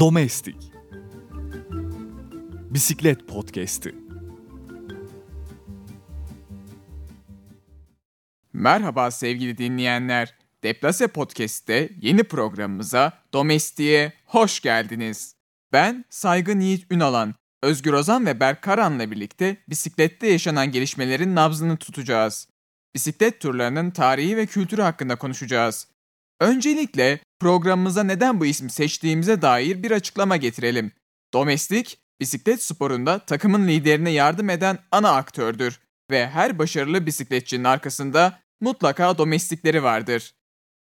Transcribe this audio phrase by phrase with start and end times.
[0.00, 0.56] Domestik
[2.70, 3.94] Bisiklet Podcast'i
[8.52, 10.34] Merhaba sevgili dinleyenler.
[10.62, 15.36] Deplase Podcast'te yeni programımıza Domestik'e hoş geldiniz.
[15.72, 22.48] Ben Saygın Yiğit Ünalan, Özgür Ozan ve Berk Karan'la birlikte bisiklette yaşanan gelişmelerin nabzını tutacağız.
[22.94, 25.93] Bisiklet turlarının tarihi ve kültürü hakkında konuşacağız.
[26.44, 30.92] Öncelikle programımıza neden bu ismi seçtiğimize dair bir açıklama getirelim.
[31.34, 39.18] Domestik, bisiklet sporunda takımın liderine yardım eden ana aktördür ve her başarılı bisikletçinin arkasında mutlaka
[39.18, 40.34] domestikleri vardır.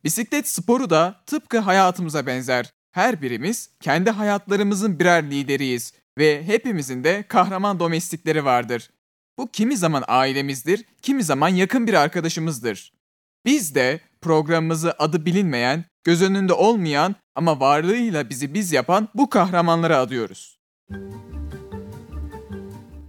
[0.03, 2.73] Bisiklet sporu da tıpkı hayatımıza benzer.
[2.91, 8.89] Her birimiz kendi hayatlarımızın birer lideriyiz ve hepimizin de kahraman domestikleri vardır.
[9.37, 13.00] Bu kimi zaman ailemizdir, kimi zaman yakın bir arkadaşımızdır.
[13.45, 19.97] Biz de programımızı adı bilinmeyen, göz önünde olmayan ama varlığıyla bizi biz yapan bu kahramanlara
[19.97, 20.59] adıyoruz.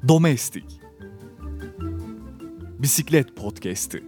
[0.08, 0.80] Domestik
[2.78, 4.04] Bisiklet Podcast'i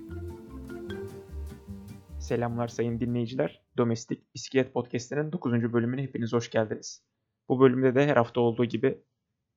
[2.21, 3.63] Selamlar sayın dinleyiciler.
[3.77, 5.53] Domestik Bisiklet Podcast'inin 9.
[5.53, 7.03] bölümüne hepiniz hoş geldiniz.
[7.49, 9.03] Bu bölümde de her hafta olduğu gibi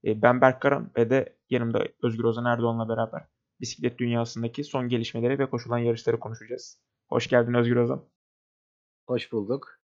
[0.06, 5.40] e, ben Berk Karan ve de yanımda Özgür Ozan Erdoğan'la beraber bisiklet dünyasındaki son gelişmeleri
[5.40, 6.80] ve koşulan yarışları konuşacağız.
[7.10, 8.10] Hoş geldin Özgür Ozan.
[9.08, 9.80] Hoş bulduk.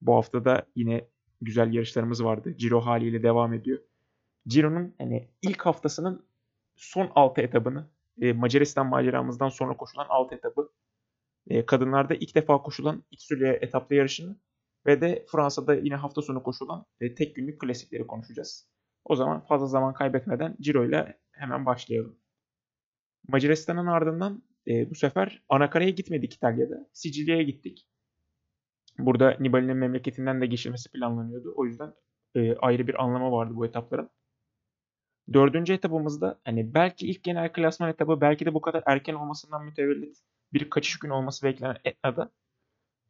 [0.00, 1.08] Bu hafta da yine
[1.40, 2.56] güzel yarışlarımız vardı.
[2.56, 3.78] Ciro haliyle devam ediyor.
[4.48, 6.26] Ciro'nun hani ilk haftasının
[6.76, 10.72] son 6 etabını e, Macaristan maceramızdan sonra koşulan 6 etabı
[11.46, 14.36] e, kadınlarda ilk defa koşulan Xulya etaplı yarışını
[14.86, 18.68] ve de Fransa'da yine hafta sonu koşulan e, tek günlük klasikleri konuşacağız.
[19.04, 22.18] O zaman fazla zaman kaybetmeden Ciro ile hemen başlayalım.
[23.28, 26.88] Macaristan'ın ardından e, bu sefer Anakara'ya gitmedik İtalya'da.
[26.92, 27.88] Sicilya'ya gittik.
[28.98, 31.54] Burada Nibali'nin memleketinden de geçilmesi planlanıyordu.
[31.56, 31.94] O yüzden
[32.34, 34.10] e, ayrı bir anlamı vardı bu etapların.
[35.32, 40.18] Dördüncü etapımızda hani belki ilk genel klasman etabı belki de bu kadar erken olmasından mütevellit
[40.52, 42.30] bir kaçış günü olması beklenen Etna'da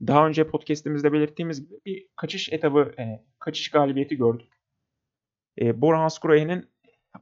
[0.06, 4.52] daha önce podcastimizde belirttiğimiz gibi bir kaçış etabı, yani kaçış galibiyeti gördük.
[5.60, 6.70] E, Bora Hansgrohe'nin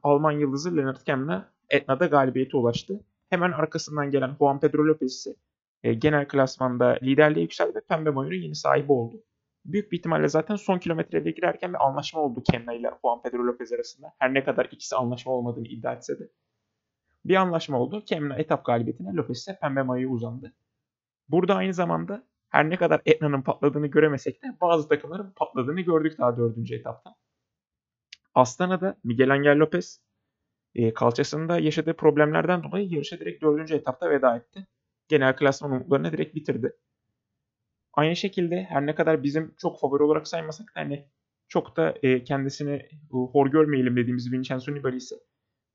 [0.03, 3.03] Alman yıldızı Leonard Kemna Etna'da galibiyete ulaştı.
[3.29, 5.35] Hemen arkasından gelen Juan Pedro Lopez ise
[5.83, 9.23] e, genel klasmanda liderliğe yükseldi ve pembe mayonun yeni sahibi oldu.
[9.65, 13.73] Büyük bir ihtimalle zaten son kilometreye girerken bir anlaşma oldu Kemna ile Juan Pedro Lopez
[13.73, 14.13] arasında.
[14.19, 16.29] Her ne kadar ikisi anlaşma olmadığını iddia etse de.
[17.25, 18.03] Bir anlaşma oldu.
[18.05, 20.53] Kemna etap galibiyetine Lopez ise pembe mayoya uzandı.
[21.29, 26.37] Burada aynı zamanda her ne kadar Etna'nın patladığını göremesek de bazı takımların patladığını gördük daha
[26.37, 27.15] dördüncü etapta.
[28.33, 30.01] Astana'da Miguel Angel Lopez
[30.75, 34.67] e, kalçasında yaşadığı problemlerden dolayı yarışa direkt dördüncü etapta veda etti.
[35.07, 36.73] Genel klasman umutlarını direkt bitirdi.
[37.93, 41.05] Aynı şekilde her ne kadar bizim çok favori olarak saymasak da hani
[41.47, 45.15] çok da e, kendisini hor görmeyelim dediğimiz Vincenzo Nibali ise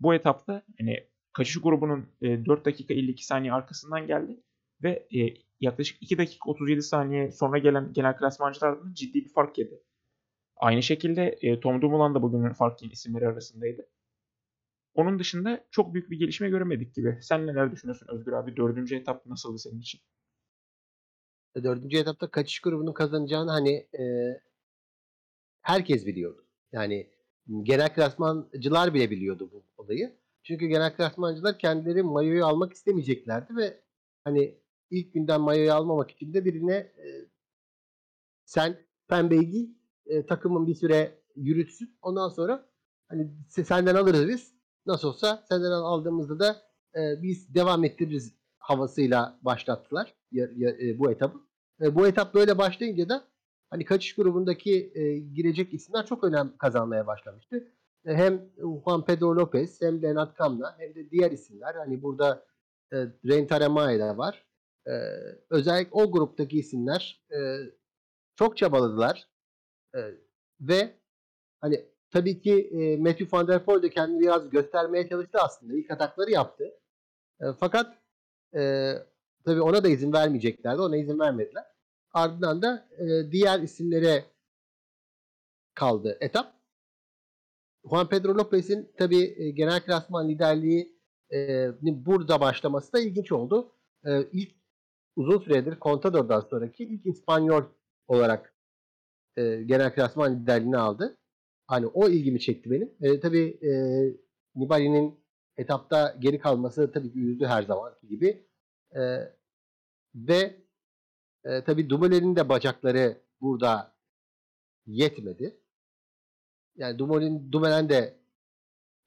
[0.01, 4.41] bu etapta hani kaçış grubunun e, 4 dakika 52 saniye arkasından geldi
[4.83, 9.83] ve e, yaklaşık 2 dakika 37 saniye sonra gelen genel klasmancılardan ciddi bir fark yedi.
[10.57, 13.89] Aynı şekilde e, Tom Dumoulin da bugünün fark isimleri arasındaydı.
[14.95, 17.19] Onun dışında çok büyük bir gelişme göremedik gibi.
[17.23, 18.57] Sen neler düşünüyorsun Özgür abi?
[18.57, 20.01] Dördüncü etap nasıldı senin için?
[21.57, 24.05] Dördüncü etapta kaçış grubunun kazanacağını hani e,
[25.63, 26.47] herkes biliyordu.
[26.73, 27.11] Yani
[27.63, 30.17] genel klasmancılar bile biliyordu bu olayı.
[30.43, 33.81] Çünkü genel klasmancılar kendileri mayoyu almak istemeyeceklerdi ve
[34.25, 34.59] hani
[34.91, 37.29] ilk günden mayoyu almamak için de birine e,
[38.45, 39.71] sen pembeyi giy
[40.07, 41.99] e, takımın bir süre yürütsün.
[42.03, 42.69] Ondan sonra
[43.09, 44.62] hani senden alırız biz.
[44.87, 46.63] Nasıl olsa senden aldığımızda da
[46.97, 51.39] e, biz devam ettiririz havasıyla başlattılar ya, ya, e, bu etabı.
[51.81, 53.25] E, bu etap böyle başlayınca da
[53.71, 57.69] hani kaçış grubundaki e, girecek isimler çok önem kazanmaya başlamıştı.
[58.07, 58.51] E, hem
[58.85, 62.47] Juan Pedro Lopez hem Lennart Kamna hem de diğer isimler hani burada
[62.93, 64.47] e, Rein da var.
[64.87, 64.93] E,
[65.51, 67.39] özellikle o gruptaki isimler e,
[68.37, 69.29] çok çabaladılar.
[69.95, 70.01] E,
[70.61, 70.97] ve
[71.61, 75.75] hani tabii ki e, Matthew Van Der Poel de kendini biraz göstermeye çalıştı aslında.
[75.75, 76.65] İlk atakları yaptı.
[77.41, 77.99] E, fakat
[78.55, 78.93] e,
[79.45, 80.81] tabii ona da izin vermeyeceklerdi.
[80.81, 81.65] Ona izin vermediler.
[82.13, 84.25] Ardından da e, diğer isimlere
[85.75, 86.55] kaldı etap.
[87.91, 90.99] Juan Pedro Lopez'in tabii e, genel klasman liderliği
[91.33, 93.73] e, burada başlaması da ilginç oldu.
[94.05, 94.55] E, ilk
[95.17, 97.63] uzun süredir Contador'dan sonraki ilk İspanyol
[98.09, 98.55] olarak
[99.37, 101.17] e, genel klasman liderliğini aldı.
[101.67, 102.91] Hani o ilgimi çekti benim.
[103.01, 103.73] E, tabii e,
[104.55, 105.21] Nibali'nin
[105.57, 108.47] etapta geri kalması tabii ki üzdü her zaman gibi.
[108.97, 109.01] E,
[110.15, 110.63] ve
[111.45, 113.95] E, tabii Dumoulin'in de bacakları burada
[114.87, 115.57] yetmedi.
[116.77, 118.15] Yani Dumoulin, Dumoulin de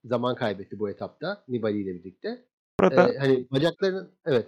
[0.06, 2.46] zaman kaybetti bu etapta Nibali ile birlikte.
[2.80, 4.48] Burada Ee, hani bacaklarının evet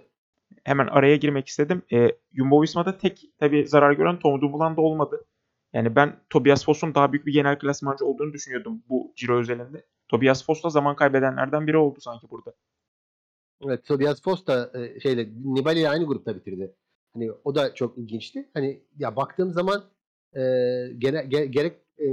[0.64, 1.82] hemen araya girmek istedim.
[1.92, 5.24] E, Jumbo Visma'da tek tabii zarar gören Tom Dumoulin de olmadı.
[5.72, 9.86] Yani ben Tobias Foss'un daha büyük bir genel klasmancı olduğunu düşünüyordum bu Giro özelinde.
[10.08, 12.54] Tobias Foss da zaman kaybedenlerden biri oldu sanki burada.
[13.64, 16.74] evet Tobias Foss da e, şeyle Nibali ile aynı grupta bitirdi.
[17.14, 18.50] Hani o da çok ilginçti.
[18.54, 19.84] Hani ya baktığım zaman
[20.34, 20.40] e,
[20.98, 22.06] gere, ge- gerek e,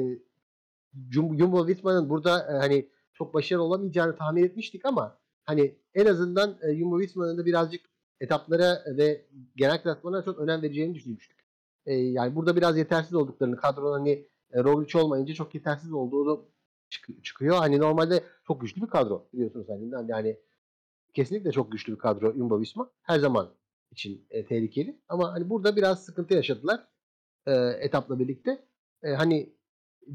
[1.12, 6.58] Jum- Jumbo Visma'nın burada e, hani çok başarılı olamayacağını tahmin etmiştik ama hani en azından
[6.62, 7.81] e, Jumbo Visma'nın da birazcık
[8.19, 9.25] etaplara ve
[9.56, 11.35] genel klasmana çok önem vereceğini düşünmüştük.
[11.86, 16.46] E, yani burada biraz yetersiz olduklarını, kadronun hani e, Roglic olmayınca çok yetersiz olduğunu
[16.90, 17.56] çık- çıkıyor.
[17.56, 20.40] Hani normalde çok güçlü bir kadro biliyorsunuz hani yani
[21.14, 22.92] kesinlikle çok güçlü bir kadro Jumbo Visma.
[23.02, 23.50] Her zaman
[23.92, 25.02] için e, tehlikeli.
[25.10, 26.88] Ama hani burada biraz sıkıntı yaşadılar
[27.46, 28.66] e, etapla birlikte.
[29.04, 29.56] E, hani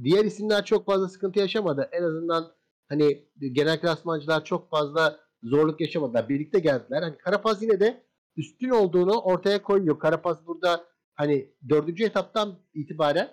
[0.03, 1.89] diğer isimler çok fazla sıkıntı yaşamadı.
[1.93, 2.53] En azından
[2.89, 6.29] hani genel klasmancılar çok fazla zorluk yaşamadılar.
[6.29, 7.03] Birlikte geldiler.
[7.03, 8.03] Hani Karapaz yine de
[8.37, 9.99] üstün olduğunu ortaya koyuyor.
[9.99, 10.85] Karapaz burada
[11.21, 13.31] hani dördüncü etaptan itibaren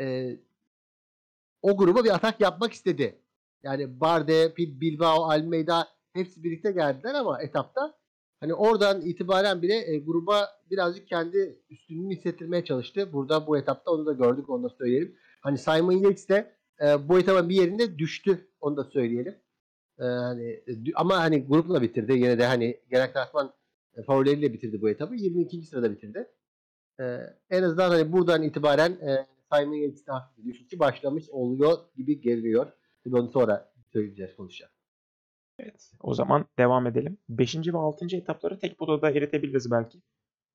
[0.00, 0.36] e,
[1.62, 3.18] o gruba bir atak yapmak istedi.
[3.62, 7.94] Yani Barde, Bilbao, Almeida hepsi birlikte geldiler ama etapta
[8.40, 13.12] hani oradan itibaren bile e, gruba birazcık kendi üstünlüğünü hissettirmeye çalıştı.
[13.12, 15.16] Burada bu etapta onu da gördük onu da söyleyelim.
[15.40, 19.34] Hani Simon Yates de e, bu etapın bir yerinde düştü onu da söyleyelim.
[19.98, 20.62] E, hani
[20.94, 22.12] ama hani grupla bitirdi.
[22.12, 23.52] Yine de hani genel klasman
[24.02, 25.14] favorileriyle bitirdi bu etabı.
[25.14, 25.62] 22.
[25.62, 26.28] sırada bitirdi.
[27.00, 27.04] E,
[27.50, 32.72] en azından hani buradan itibaren e, Simon Yates'in hafif bir düşüşü başlamış oluyor gibi geliyor.
[33.04, 34.72] Tabii onu sonra söyleyeceğiz konuşacağız.
[35.58, 35.92] Evet.
[36.00, 37.18] O zaman devam edelim.
[37.28, 37.56] 5.
[37.56, 38.16] ve 6.
[38.16, 39.98] etapları tek potada eritebiliriz belki.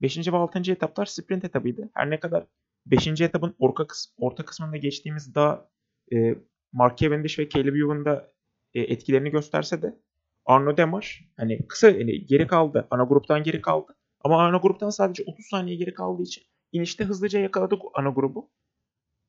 [0.01, 0.27] 5.
[0.27, 0.71] ve 6.
[0.71, 1.89] etaplar sprint etabıydı.
[1.94, 2.45] Her ne kadar
[2.85, 3.21] 5.
[3.21, 5.69] etapın orta, kısm, orta kısmında geçtiğimiz daha
[6.13, 6.35] e,
[6.73, 8.33] Mark Cavendish ve Caleb Ewan'ın da
[8.73, 9.99] e, etkilerini gösterse de
[10.45, 12.88] Arno Demar hani kısa hani geri kaldı.
[12.91, 13.95] Ana gruptan geri kaldı.
[14.23, 18.51] Ama ana gruptan sadece 30 saniye geri kaldığı için inişte hızlıca yakaladı ana grubu.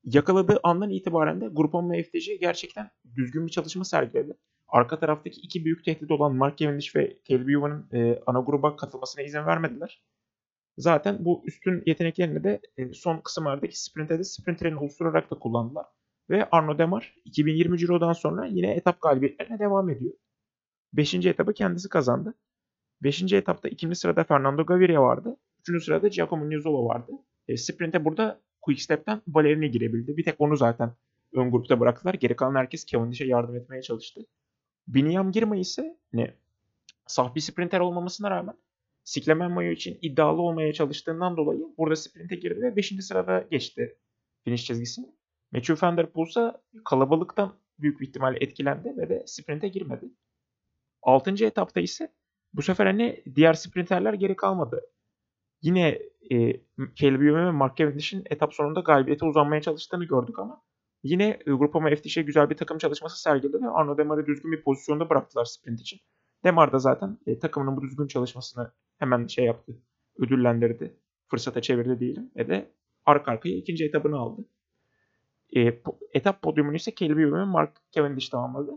[0.03, 1.45] Yakaladığı andan itibaren de
[1.91, 4.33] ve FTC gerçekten düzgün bir çalışma sergiledi.
[4.67, 9.23] Arka taraftaki iki büyük tehdit olan Mark Cavendish ve Caleb Ewan'ın e, ana gruba katılmasına
[9.23, 10.03] izin vermediler.
[10.77, 15.85] Zaten bu üstün yeteneklerini de e, son kısımlardaki sprinte de sprintlerini oluşturarak da kullandılar.
[16.29, 20.13] Ve Arno Demar 2020 Ciro'dan sonra yine etap galibiyetlerine devam ediyor.
[20.93, 21.13] 5.
[21.13, 22.33] etabı kendisi kazandı.
[23.03, 23.33] 5.
[23.33, 23.95] etapta 2.
[23.95, 25.37] sırada Fernando Gaviria vardı.
[25.69, 25.83] 3.
[25.83, 27.11] sırada Giacomo Nizzolo vardı.
[27.47, 30.17] E, sprinte burada Quickstep'ten Valerini girebildi.
[30.17, 30.91] Bir tek onu zaten
[31.33, 32.13] ön grupta bıraktılar.
[32.13, 34.21] Geri kalan herkes Cavendish'e yardım etmeye çalıştı.
[34.87, 36.35] Biniam Girma ise ne
[37.07, 38.55] saf bir sprinter olmamasına rağmen
[39.03, 42.93] Siklemen Mayo için iddialı olmaya çalıştığından dolayı burada sprinte girdi ve 5.
[42.99, 43.97] sırada geçti
[44.43, 45.05] finish çizgisini.
[45.51, 46.07] Matthew Van Der
[46.85, 50.05] kalabalıktan büyük bir ihtimalle etkilendi ve de sprinte girmedi.
[51.03, 51.45] 6.
[51.45, 52.13] etapta ise
[52.53, 54.81] bu sefer hani diğer sprinterler geri kalmadı.
[55.61, 55.99] Yine
[56.31, 56.61] e,
[56.95, 60.61] Caleb Ewan ve Mark Cavendish'in etap sonunda galibiyete uzanmaya çalıştığını gördük ama
[61.03, 65.09] yine e, Groupama FTŞ'e güzel bir takım çalışması sergiledi ve Arno Demar'ı düzgün bir pozisyonda
[65.09, 65.99] bıraktılar sprint için.
[66.43, 69.71] Demar da zaten e, takımının bu düzgün çalışmasını hemen şey yaptı,
[70.17, 70.97] ödüllendirdi,
[71.27, 72.71] fırsata çevirdi diyelim ve de
[73.05, 74.45] arka arkaya ikinci etabını aldı.
[75.55, 75.81] E,
[76.13, 78.71] etap podyumunu ise Caleb Ewan ve Mark Cavendish tamamladı.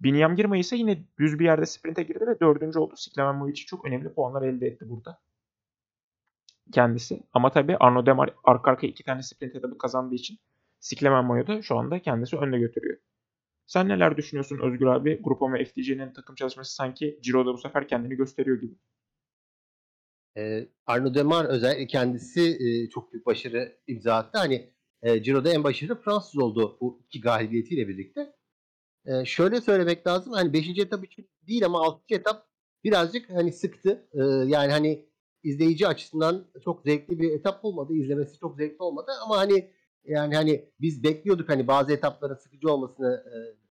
[0.00, 2.94] Biniam Girma ise yine düz bir yerde sprinte girdi ve dördüncü oldu.
[2.96, 5.20] Siklemen Movic çok önemli puanlar elde etti burada
[6.72, 7.22] kendisi.
[7.32, 10.38] Ama tabii Arno Demar arka arkaya iki tane sprint etabı kazandığı için
[10.80, 12.98] Siklemen Moyo da şu anda kendisi önde götürüyor.
[13.66, 15.22] Sen neler düşünüyorsun Özgür abi?
[15.22, 18.74] Groupama ve FTC'nin takım çalışması sanki Ciro'da bu sefer kendini gösteriyor gibi.
[20.36, 24.38] Ee, Arnaud Demar özellikle kendisi e, çok büyük başarı imza attı.
[24.38, 24.70] Hani
[25.02, 28.37] e, Ciro'da en başarılı Fransız oldu bu iki galibiyetiyle birlikte.
[29.08, 30.32] E, şöyle söylemek lazım.
[30.32, 30.78] Hani 5.
[30.78, 32.14] etap için değil ama 6.
[32.14, 32.46] etap
[32.84, 34.08] birazcık hani sıktı.
[34.12, 35.08] E, yani hani
[35.42, 37.94] izleyici açısından çok zevkli bir etap olmadı.
[37.94, 39.70] İzlemesi çok zevkli olmadı ama hani
[40.04, 43.36] yani hani biz bekliyorduk hani bazı etapların sıkıcı olmasını e,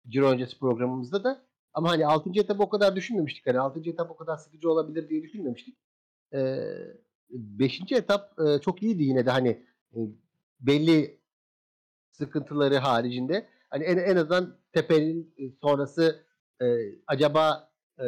[0.10, 1.46] Ciro öncesi programımızda da.
[1.74, 2.30] Ama hani 6.
[2.36, 3.48] etap o kadar düşünmemiştik.
[3.48, 3.90] Hani 6.
[3.90, 5.78] etap o kadar sıkıcı olabilir diye düşünmemiştik.
[7.30, 7.92] 5.
[7.92, 9.50] etap e, çok iyiydi yine de hani
[9.96, 9.98] e,
[10.60, 11.20] belli
[12.12, 13.50] sıkıntıları haricinde.
[13.70, 16.26] Hani en, en azından tepenin e, sonrası
[16.62, 16.66] e,
[17.08, 18.04] acaba e,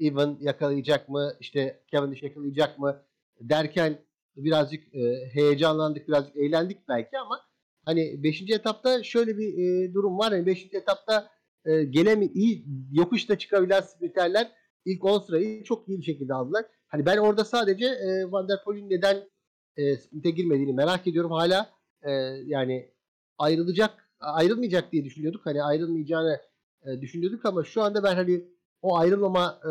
[0.00, 1.32] Evan yakalayacak mı?
[1.40, 3.02] işte Cavendish yakalayacak mı?
[3.40, 3.98] derken
[4.36, 7.40] birazcık e, heyecanlandık, birazcık eğlendik belki ama
[7.84, 8.50] hani 5.
[8.50, 10.30] etapta şöyle bir e, durum var.
[10.30, 10.68] Hani 5.
[10.72, 11.30] etapta
[11.64, 14.52] e, gelemi iyi yokuşta çıkabilen sprinterler
[14.84, 16.64] ilk 10 sırayı çok iyi bir şekilde aldılar.
[16.88, 19.28] hani ben orada sadece e, Van der Poel'in neden
[19.76, 21.30] e, sprinte girmediğini merak ediyorum.
[21.30, 21.70] Hala
[22.02, 22.10] e,
[22.46, 22.90] yani
[23.38, 25.46] ayrılacak ayrılmayacak diye düşünüyorduk.
[25.46, 26.40] Hani ayrılmayacağını
[26.84, 28.44] e, düşünüyorduk ama şu anda ben hani
[28.82, 29.70] o ayrılmama e,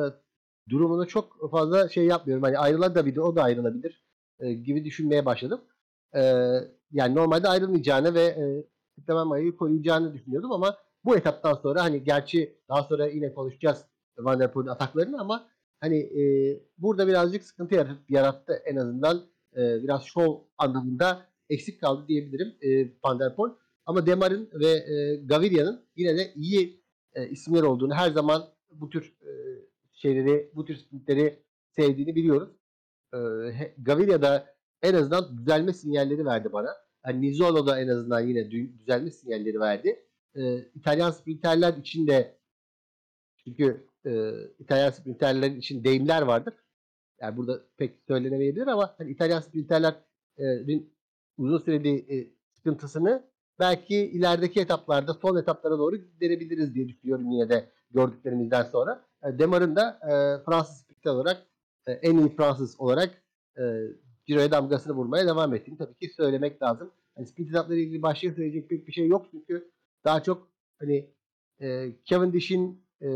[0.69, 2.43] durumuna çok fazla şey yapmıyorum.
[2.43, 4.03] Hani ayrılabilir, o da ayrılabilir
[4.39, 5.61] e, gibi düşünmeye başladım.
[6.15, 6.21] E,
[6.91, 8.65] yani normalde ayrılmayacağını ve e,
[8.97, 13.85] Muhtemelen Maya'yı koruyacağını düşünüyordum ama bu etaptan sonra hani gerçi daha sonra yine konuşacağız
[14.17, 15.47] Van der Poel'in ataklarını ama
[15.79, 16.21] hani e,
[16.77, 19.17] burada birazcık sıkıntı yarattı en azından
[19.55, 23.51] e, biraz şov anlamında eksik kaldı diyebilirim e, Van der Poel.
[23.87, 29.15] Ama Demar'ın ve e, Gaviria'nın yine de iyi e, isimler olduğunu her zaman bu tür
[29.21, 29.31] e,
[29.93, 32.49] şeyleri, bu tür sprintleri sevdiğini biliyoruz.
[33.13, 33.17] E,
[33.77, 36.69] Gaviria da en azından düzelme sinyalleri verdi bana.
[37.05, 40.05] Yani Nizzolo da en azından yine düzelme sinyalleri verdi.
[40.35, 42.37] E, İtalyan sprinterler için de
[43.43, 46.53] çünkü e, İtalyan sprinterlerin için deyimler vardır.
[47.21, 50.93] Yani burada pek söylenemeyebilir ama hani İtalyan sprinterlerin
[51.37, 57.69] uzun süreli e, sıkıntısını belki ilerideki etaplarda son etaplara doğru giderebiliriz diye düşünüyorum yine de
[57.91, 59.05] gördüklerimizden sonra.
[59.23, 61.43] E, Demar'ın da e, Fransız sprinter olarak
[61.87, 63.21] e, en iyi Fransız olarak
[63.57, 63.63] e,
[64.27, 66.91] Ciro'ya damgasını vurmaya devam ettiğini tabii ki söylemek lazım.
[67.15, 69.71] Hani sprint etapları ilgili başka söyleyecek pek bir şey yok çünkü
[70.05, 70.47] daha çok
[70.79, 71.09] hani
[71.61, 73.07] e, Cavendish'in e,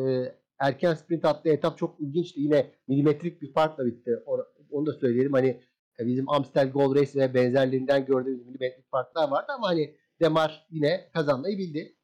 [0.60, 2.42] erken sprint attığı etap çok ilginçti.
[2.42, 4.20] Yine milimetrik bir farkla bitti.
[4.26, 5.34] Onu, onu da söyleyelim.
[5.34, 5.62] Hani
[6.00, 11.10] e, bizim Amstel Gold Race ve benzerlerinden gördüğümüz milimetrik farklar vardı ama hani Demar yine
[11.14, 11.96] kazanmayı bildi.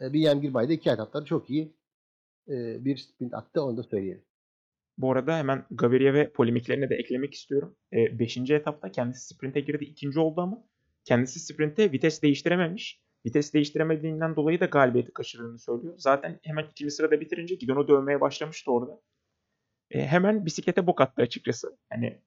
[0.00, 1.76] E, Binyam Girbay iki etapları çok iyi
[2.48, 3.62] e, bir sprint attı.
[3.62, 4.24] Onu da söyleyelim.
[4.98, 7.76] Bu arada hemen Gaviria ve polemiklerine de eklemek istiyorum.
[7.92, 8.36] 5.
[8.36, 9.84] E, etapta kendisi sprinte girdi.
[9.84, 10.64] ikinci oldu ama
[11.04, 13.00] kendisi sprinte vites değiştirememiş.
[13.26, 15.94] Vites değiştiremediğinden dolayı da galibiyeti kaçırdığını söylüyor.
[15.98, 19.00] Zaten hemen ikinci sırada bitirince Gidon'u dövmeye başlamıştı orada.
[19.90, 21.78] E, hemen bisiklete bok attı açıkçası.
[21.92, 22.22] Yani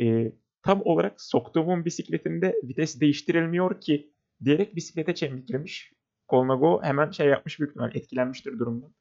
[0.00, 0.32] e,
[0.62, 4.13] tam olarak soktuğumun bisikletinde vites değiştirilmiyor ki
[4.44, 5.92] diyerek bisiklete çemkirmiş.
[6.30, 8.94] Colnago hemen şey yapmış büyük ihtimal etkilenmiştir durumdan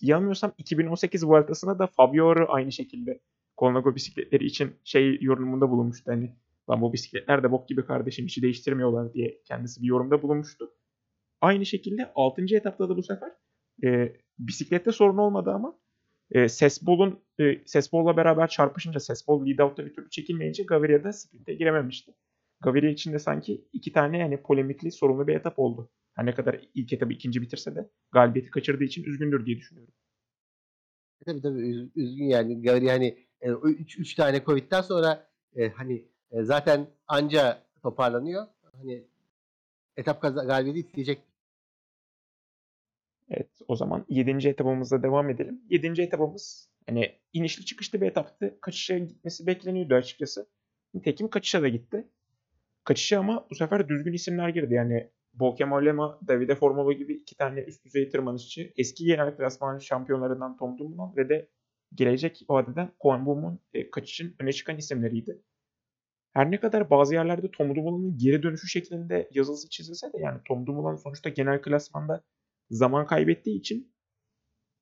[0.00, 3.20] yanılmıyorsam 2018 Vueltası'nda da Fabio aynı şekilde
[3.58, 6.10] Colnago bisikletleri için şey yorumunda bulunmuştu.
[6.10, 6.36] Hani
[6.70, 10.70] lan bu bisikletler de bok gibi kardeşim işi değiştirmiyorlar diye kendisi bir yorumda bulunmuştu.
[11.40, 12.44] Aynı şekilde 6.
[12.50, 13.32] etapta da bu sefer
[13.84, 15.78] e, bisiklette sorun olmadı ama
[16.30, 21.54] e, Sesbol'un e, Sesbol'la beraber çarpışınca Sesbol lead out'ta bir türlü çekilmeyince Gaviria da sprinte
[21.54, 22.14] girememişti.
[22.64, 25.90] Gaviria için de sanki iki tane yani polemikli sorunlu bir etap oldu.
[26.14, 29.94] Her ne kadar ilk etabı ikinci bitirse de galibiyeti kaçırdığı için üzgündür diye düşünüyorum.
[31.26, 32.62] Tabii tabii üz, üzgün yani.
[32.62, 38.46] Gavri hani 3 e, üç tane Covid'den sonra e, hani e, zaten anca toparlanıyor.
[38.72, 39.04] Hani
[39.96, 41.18] etap galibiyeti isteyecek.
[43.28, 44.48] Evet o zaman 7.
[44.48, 45.60] etabımızda devam edelim.
[45.70, 46.02] 7.
[46.02, 48.58] etabımız hani inişli çıkışlı bir etaptı.
[48.60, 50.46] Kaçışa gitmesi bekleniyordu açıkçası.
[50.94, 52.08] Nitekim kaçışa da gitti.
[52.84, 54.74] Kaçışa ama bu sefer düzgün isimler girdi.
[54.74, 60.78] Yani Bolkemolema, Davide Formolo gibi iki tane üst düzey tırmanışçı, eski genel klasman şampiyonlarından Tom
[60.78, 61.48] Dumoulin ve de
[61.94, 65.42] gelecek vadeden Koen Boom'un e, kaçışın öne çıkan isimleriydi.
[66.32, 70.66] Her ne kadar bazı yerlerde Tom Dumoulin'in geri dönüşü şeklinde yazılısı çizilse de yani Tom
[70.66, 72.24] Dumoulin sonuçta genel klasmanda
[72.70, 73.94] zaman kaybettiği için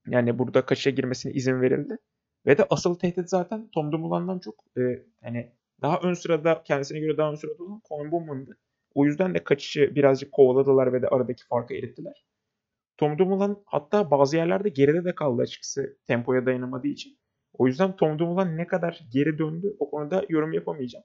[0.06, 1.99] yani burada kaçışa girmesine izin verildi.
[2.47, 4.82] Ve de asıl tehdit zaten Tom Dumoulin'dan çok e,
[5.23, 5.52] hani
[5.83, 8.51] daha ön sırada kendisine göre daha ön sırada olan Koen Boomun'du.
[8.95, 12.25] O yüzden de kaçışı birazcık kovaladılar ve de aradaki farkı erittiler.
[12.97, 17.19] Tom Dumoulin hatta bazı yerlerde geride de kaldı açıkçası tempoya dayanamadığı için.
[17.53, 21.05] O yüzden Tom Dumoulin ne kadar geri döndü o konuda yorum yapamayacağım.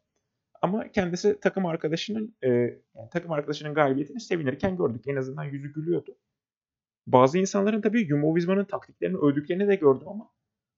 [0.61, 5.07] Ama kendisi takım arkadaşının e, yani takım arkadaşının galibiyetini sevinirken gördük.
[5.07, 6.17] En azından yüzü gülüyordu.
[7.07, 10.29] Bazı insanların tabii Jumbo taktiklerini övdüklerini de gördüm ama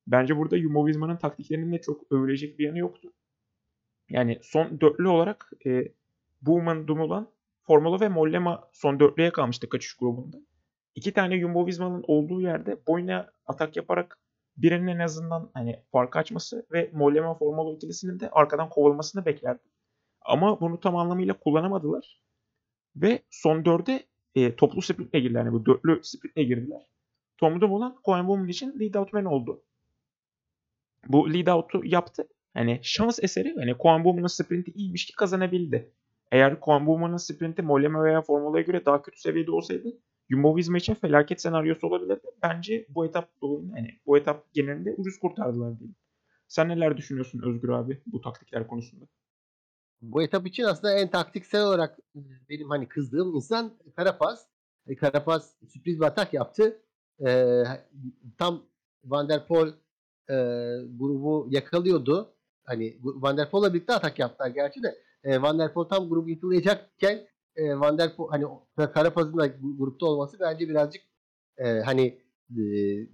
[0.08, 3.14] bence burada Jumbo taktiklerinin de çok övülecek bir yanı yoktu.
[4.10, 5.92] Yani son dörtlü olarak e,
[6.42, 7.28] Bowman, Dumoulin,
[7.64, 10.38] Formula ve Mollema son dörtlüye kalmıştı kaçış grubunda.
[10.96, 14.18] İki tane Jumbo Visma'nın olduğu yerde boyuna atak yaparak
[14.58, 19.64] birinin en azından hani fark açması ve Mollema Formula ikilisinin de arkadan kovulmasını beklerdi.
[20.22, 22.22] Ama bunu tam anlamıyla kullanamadılar.
[22.96, 24.04] Ve son dörde
[24.36, 25.40] e, toplu splitle girdiler.
[25.40, 26.82] Yani bu dörtlü splitle girdiler.
[27.38, 29.62] Tom Dumoulin Coen Bowman için lead out man oldu.
[31.08, 32.28] Bu lead out'u yaptı.
[32.54, 35.92] Hani şans eseri hani Coen Bowman'ın sprinti iyiymiş ki kazanabildi.
[36.32, 41.42] Eğer Koen sprinti Mollema veya Formula'ya göre daha kötü seviyede olsaydı Jumbo Visma için felaket
[41.42, 42.22] senaryosu olabilirdi.
[42.44, 43.30] Bence bu etap
[43.76, 45.96] yani bu etap genelinde ucuz kurtardılar diyeyim.
[46.48, 49.06] Sen neler düşünüyorsun Özgür abi bu taktikler konusunda?
[50.02, 54.48] Bu etap için aslında en taktiksel olarak e, benim hani kızdığım insan Karapaz.
[54.88, 56.82] E, Karapaz sürpriz bir atak yaptı.
[57.28, 57.64] E,
[58.38, 58.66] tam
[59.04, 59.68] Van der Poel
[60.30, 60.36] e,
[61.00, 62.34] grubu yakalıyordu.
[62.70, 64.98] Hani Van der Poel'la birlikte atak yaptılar gerçi de.
[65.24, 68.46] E, Van der Poel tam grubu yakalayacakken e, Van der Poel hani
[68.94, 69.48] Karapaz'ın da
[69.78, 71.02] grupta olması bence birazcık
[71.58, 72.62] e, hani e,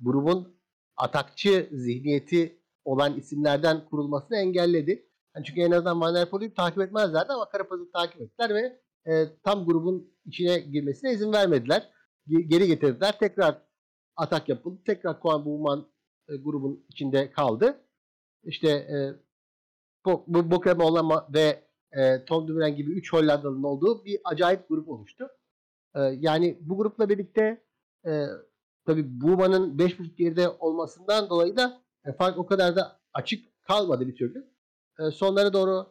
[0.01, 0.57] grubun
[0.97, 5.09] atakçı zihniyeti olan isimlerden kurulmasını engelledi.
[5.35, 8.79] Yani çünkü en azından Van der Poel'i takip etmezlerdi ama Karapaz'ı takip ettiler ve
[9.11, 11.89] e, tam grubun içine girmesine izin vermediler.
[12.27, 13.19] Geri getirdiler.
[13.19, 13.61] Tekrar
[14.15, 14.81] atak yapıldı.
[14.85, 15.87] Tekrar Koan Buğman
[16.29, 17.81] e, grubun içinde kaldı.
[18.43, 19.24] İşte e,
[20.05, 25.27] bu Bokrema ve e, Tom Dumoulin gibi 3 Hollandalı'nın olduğu bir acayip grup oluştu.
[25.95, 27.63] E, yani bu grupla birlikte
[28.05, 28.25] e,
[28.85, 34.15] tabii Buğman'ın 5.5 geride olmasından dolayı da e, fark o kadar da açık kalmadı bir
[34.15, 34.51] türlü.
[34.99, 35.85] E, sonlara doğru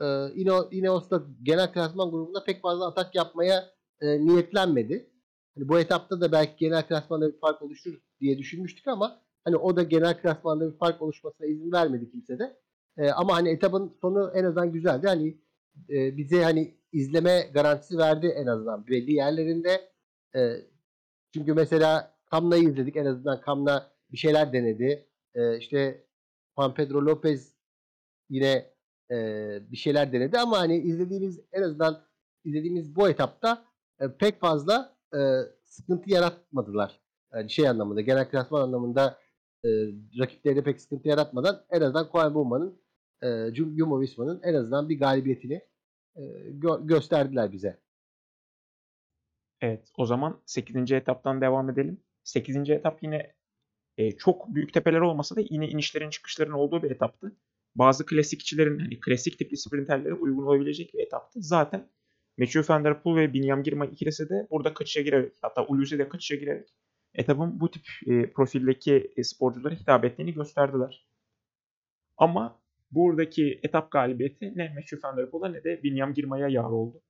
[0.00, 3.70] e, Ino, Ineos'ta genel klasman grubunda pek fazla atak yapmaya
[4.00, 5.10] e, niyetlenmedi.
[5.54, 9.76] Hani bu etapta da belki genel klasmanda bir fark oluşur diye düşünmüştük ama hani o
[9.76, 12.56] da genel klasmanda bir fark oluşmasına izin vermedi kimse de.
[12.98, 15.06] E, ama hani etapın sonu en azından güzeldi.
[15.06, 15.38] Hani
[15.90, 19.90] e, bize hani izleme garantisi verdi en azından belli yerlerinde.
[20.34, 20.56] E,
[21.34, 25.06] çünkü mesela Kamna'yı izledik en azından Kamna bir şeyler denedi.
[25.34, 26.04] E, işte
[26.58, 27.56] Juan Pedro Lopez
[28.28, 28.70] yine
[29.10, 29.16] e,
[29.70, 32.02] bir şeyler denedi ama hani izlediğimiz en azından
[32.44, 33.64] izlediğimiz bu etapta
[34.00, 35.18] e, pek fazla e,
[35.64, 37.00] sıkıntı yaratmadılar.
[37.34, 39.18] Yani şey anlamında, genel klasman anlamında
[39.64, 39.68] e,
[40.18, 42.80] rakiplerine pek sıkıntı yaratmadan en azından Koen Bowman'ın
[43.22, 45.60] e, Jumbo Visma'nın en azından bir galibiyetini
[46.16, 47.80] e, gö- gösterdiler bize.
[49.60, 50.92] Evet o zaman 8.
[50.92, 52.00] etaptan devam edelim.
[52.24, 52.70] 8.
[52.70, 53.34] etap yine
[53.96, 57.36] e, çok büyük tepeler olmasa da yine inişlerin çıkışların olduğu bir etaptı.
[57.74, 61.42] Bazı klasikçilerin hani klasik tipli sprinterlere uygun olabilecek bir etaptı.
[61.42, 61.88] Zaten
[62.38, 66.08] Matthew Van Der Poel ve Binyam Girmay ikilisi de burada kaçışa girerek hatta Ulysse de
[66.08, 66.68] kaçışa girerek
[67.14, 71.06] etapın bu tip e, profildeki e, sporculara hitap ettiğini gösterdiler.
[72.16, 72.60] Ama
[72.90, 77.02] buradaki etap galibiyeti ne Matthew Van Der Poel'a ne de Binyam Girmay'a yar oldu.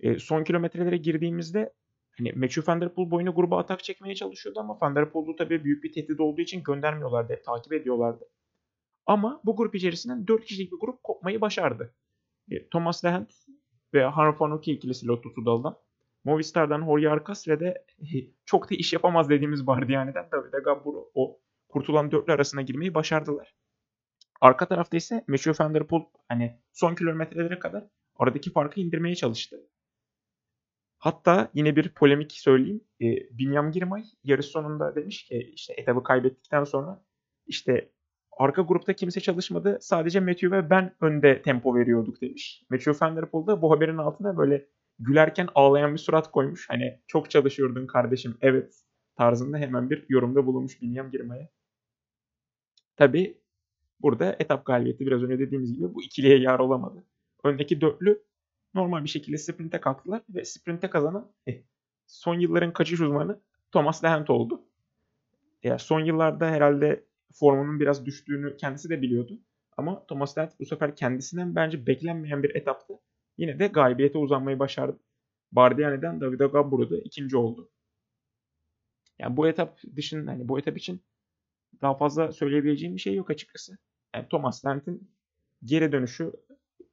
[0.00, 1.72] E, son kilometrelere girdiğimizde
[2.18, 5.64] hani Matthew Van Der Poel boyuna gruba atak çekmeye çalışıyordu ama Van Der Poel'u tabii
[5.64, 7.32] büyük bir tehdit olduğu için göndermiyorlardı.
[7.32, 8.24] Hep takip ediyorlardı.
[9.06, 11.94] Ama bu grup içerisinden 4 kişilik bir grup kopmayı başardı.
[12.50, 13.34] E, Thomas Lehent
[13.94, 15.76] ve Harun Fanuki ikilisi Lotto Sudal'dan.
[16.24, 17.84] Movistar'dan Jorge Arcas ve de
[18.44, 23.54] çok da iş yapamaz dediğimiz Bardiani'den Davide Gaburo o kurtulan dörtlü arasına girmeyi başardılar.
[24.40, 27.84] Arka tarafta ise Mathieu van der Poel hani son kilometrelere kadar
[28.16, 29.56] aradaki farkı indirmeye çalıştı.
[30.98, 32.80] Hatta yine bir polemik söyleyeyim.
[33.00, 33.06] E,
[33.38, 37.04] Binyam Girmay yarış sonunda demiş ki işte etabı kaybettikten sonra
[37.46, 37.92] işte
[38.38, 39.78] arka grupta kimse çalışmadı.
[39.80, 42.64] Sadece Matthew ve ben önde tempo veriyorduk demiş.
[42.70, 44.68] Matthew Van Der Poel da bu haberin altına böyle
[44.98, 46.68] gülerken ağlayan bir surat koymuş.
[46.70, 48.74] Hani çok çalışıyordun kardeşim evet
[49.16, 51.48] tarzında hemen bir yorumda bulunmuş Binyam Girmay'a.
[52.96, 53.40] Tabi
[54.00, 57.04] burada etap galibiyeti biraz önce dediğimiz gibi bu ikiliye yar olamadı.
[57.44, 58.22] Öndeki dörtlü
[58.74, 61.62] normal bir şekilde sprinte kalktılar ve sprinte kazanan eh,
[62.06, 63.40] son yılların kaçış uzmanı
[63.72, 64.62] Thomas Lehent oldu.
[65.62, 69.40] Ya son yıllarda herhalde formunun biraz düştüğünü kendisi de biliyordu.
[69.76, 72.94] Ama Thomas Lehent bu sefer kendisinden bence beklenmeyen bir etapta
[73.38, 74.98] yine de galibiyete uzanmayı başardı.
[75.52, 77.70] Bardiani'den Davide Gaburo da ikinci oldu.
[79.18, 81.00] Yani bu etap dışında hani bu etap için
[81.82, 83.78] daha fazla söyleyebileceğim bir şey yok açıkçası.
[84.14, 85.10] Yani Thomas Lent'in
[85.64, 86.32] geri dönüşü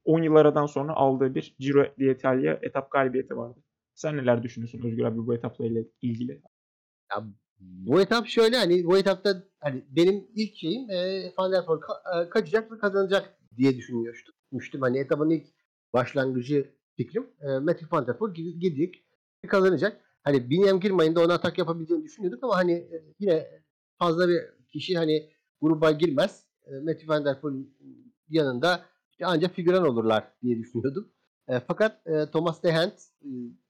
[0.05, 3.59] 10 yıl aradan sonra aldığı bir Giro d'Italia etap galibiyeti vardı.
[3.95, 5.65] Sen neler düşünüyorsun Özgür abi bu etapla
[6.01, 6.41] ilgili?
[7.11, 7.23] Ya,
[7.59, 12.29] bu etap şöyle hani bu etapta hani benim ilk şeyim e, Van der Poel ka-
[12.29, 14.81] kaçacak ve kazanacak diye düşünmüştüm.
[14.81, 15.47] Hani etapın ilk
[15.93, 17.27] başlangıcı fikrim.
[17.41, 19.03] E, Matthew Van Der Poel gidecek
[19.47, 20.01] kazanacak.
[20.23, 23.61] Hani Binyam Girmay'ın da ona atak yapabileceğini düşünüyorduk ama hani e, yine
[23.99, 24.41] fazla bir
[24.73, 25.29] kişi hani
[25.61, 26.45] gruba girmez.
[26.65, 27.77] E, Matthew Van Der Poel'in
[28.29, 31.11] yanında işte ancak figüran olurlar diye düşünüyordum.
[31.47, 33.29] E, fakat e, Thomas Dehent e,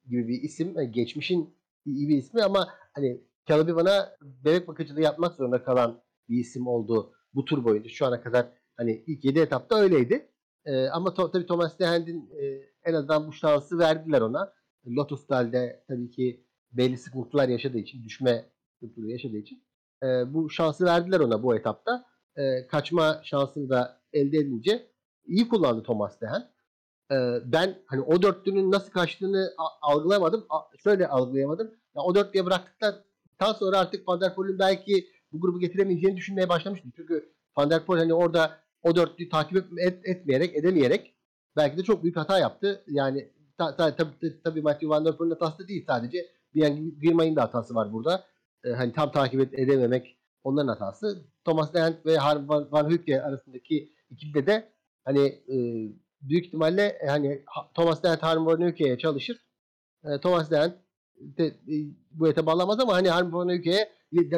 [0.09, 5.35] gibi bir isim, e, geçmişin iyi bir ismi ama hani Calabi bana bebek bakıcılığı yapmak
[5.35, 7.89] zorunda kalan bir isim oldu bu tur boyunca.
[7.89, 10.29] Şu ana kadar hani ilk 7 etapta öyleydi.
[10.65, 14.53] E, ama to, tabii Thomas Dehend'in e, en azından bu şansı verdiler ona.
[14.87, 19.63] Lotus Dal'de tabii ki belli sıkıntılar yaşadığı için, düşme sıkıntıları yaşadığı için
[20.03, 22.05] e, bu şansı verdiler ona bu etapta.
[22.35, 24.87] E, kaçma şansını da elde edince
[25.25, 26.49] iyi kullandı Thomas Dehen.
[27.11, 30.45] E, ben hani o dörtlünün nasıl kaçtığını algılayamadım.
[30.49, 31.67] A, şöyle algılayamadım.
[31.95, 36.91] Ya, o dörtlüye bıraktıktan sonra artık Van der Poel'ün belki bu grubu getiremeyeceğini düşünmeye başlamıştım.
[36.95, 41.15] Çünkü Van der Poel hani orada o dörtlüyü takip et, etmeyerek, edemeyerek
[41.55, 42.83] belki de çok büyük hata yaptı.
[42.87, 44.07] Yani tabii ta, ta, ta,
[44.43, 46.27] ta, Matthew Van Der Poel'in hatası değil sadece.
[46.53, 48.23] Yani Girmay'ın da hatası var burada.
[48.63, 51.23] Ee, hani tam takip edememek onların hatası.
[51.45, 54.69] Thomas Dent ve Van, Van Hülke arasındaki ikilide de
[55.05, 55.55] hani e,
[56.21, 59.37] büyük ihtimalle e, hani Ha- Thomas Dent Harm Van Hülke'ye çalışır.
[60.03, 60.75] E, Thomas Dent
[61.15, 61.75] de, e,
[62.11, 63.89] bu etapı alamaz ama hani Harm Van Hülke'ye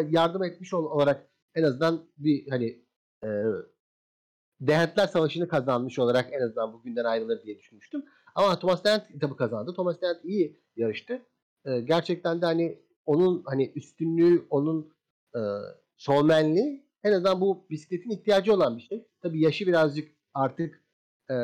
[0.09, 2.83] yardım etmiş ol- olarak en azından bir hani
[3.23, 3.27] e,
[4.61, 8.05] Dentler Savaşı'nı kazanmış olarak en azından bugünden ayrılır diye düşünmüştüm.
[8.35, 9.73] Ama Thomas Dent etabı kazandı.
[9.75, 11.21] Thomas Dent iyi yarıştı.
[11.65, 14.93] E, gerçekten de hani onun hani üstünlüğü, onun
[15.35, 15.39] e,
[15.97, 19.07] şovmenliği en azından bu bisikletin ihtiyacı olan bir şey.
[19.21, 20.83] Tabii yaşı birazcık artık
[21.31, 21.35] e,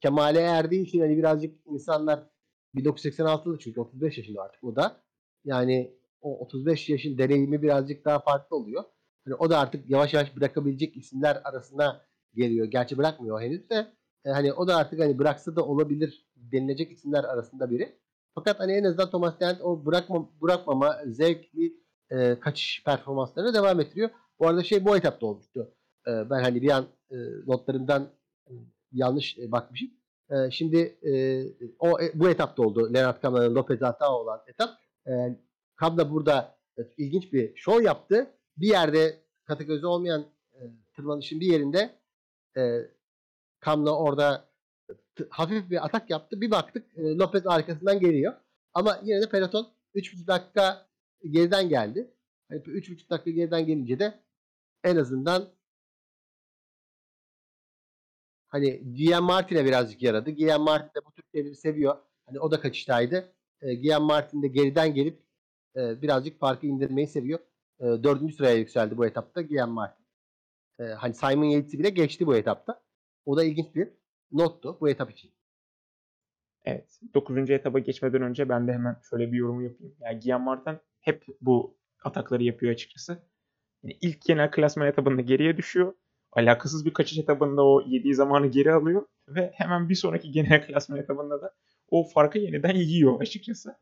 [0.00, 2.30] kemale erdiği için hani birazcık insanlar
[2.74, 5.02] 1986'lı çünkü 35 yaşında artık o da.
[5.44, 8.84] Yani o 35 yaşın deneyimi birazcık daha farklı oluyor.
[9.24, 12.02] Hani o da artık yavaş yavaş bırakabilecek isimler arasına
[12.34, 12.66] geliyor.
[12.66, 13.92] Gerçi bırakmıyor henüz de.
[14.24, 17.98] E, hani o da artık hani bıraksa da olabilir denilecek isimler arasında biri.
[18.36, 21.76] Fakat hani en azından Thomas Dent o bırakma, bırakmama zevkli
[22.10, 24.10] e, kaçış performanslarına devam ettiriyor.
[24.38, 25.74] Bu arada şey bu etapta olmuştu.
[26.06, 28.08] E, ben hani bir an e, notlarımdan
[28.46, 28.52] e,
[28.92, 29.90] yanlış e, bakmışım.
[30.30, 31.42] E, şimdi e,
[31.78, 32.94] o e, bu etapta oldu.
[32.94, 34.70] Lennart Kamra'nın Lopez hata olan etap.
[35.08, 35.38] E,
[35.76, 38.30] Kamra burada e, ilginç bir show yaptı.
[38.56, 40.60] Bir yerde kategorisi olmayan e,
[40.96, 41.90] tırmanışın bir yerinde
[42.56, 42.90] e,
[43.60, 44.44] Kamla orada
[45.30, 46.40] hafif bir atak yaptı.
[46.40, 48.34] Bir baktık e, Lopez arkasından geliyor.
[48.74, 50.86] Ama yine de peloton 3,5 dakika
[51.30, 52.10] geriden geldi.
[52.48, 54.20] Hani 3,5 dakika geriden gelince de
[54.84, 55.48] en azından
[58.48, 60.30] hani Guillaume Martin'e birazcık yaradı.
[60.30, 61.96] Guillaume Martin de bu tür şeyleri seviyor.
[62.26, 63.32] Hani o da kaçıştaydı.
[63.62, 65.22] E, Guillaume Martin de geriden gelip
[65.76, 67.38] e, birazcık farkı indirmeyi seviyor.
[67.80, 70.06] E, dördüncü sıraya yükseldi bu etapta Guillaume Martin.
[70.78, 72.82] E, hani Simon Yates'i bile geçti bu etapta.
[73.26, 73.88] O da ilginç bir
[74.36, 75.30] nottu bu etap için.
[76.64, 77.00] Evet.
[77.14, 77.50] 9.
[77.50, 79.94] etaba geçmeden önce ben de hemen şöyle bir yorum yapayım.
[80.00, 83.22] Yani Gian Martin hep bu atakları yapıyor açıkçası.
[83.82, 85.94] Yani ilk genel klasman etabında geriye düşüyor.
[86.32, 89.06] Alakasız bir kaçış etabında o yediği zamanı geri alıyor.
[89.28, 91.54] Ve hemen bir sonraki genel klasman etabında da
[91.90, 93.76] o farkı yeniden yiyor açıkçası.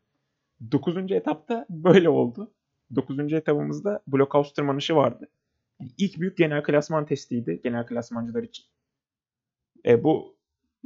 [0.72, 1.12] 9.
[1.12, 2.54] etapta böyle oldu.
[2.94, 3.32] 9.
[3.32, 5.28] etabımızda blockhouse tırmanışı vardı.
[5.80, 8.64] Yani ilk büyük genel klasman testiydi genel klasmancılar için.
[9.86, 10.33] E, bu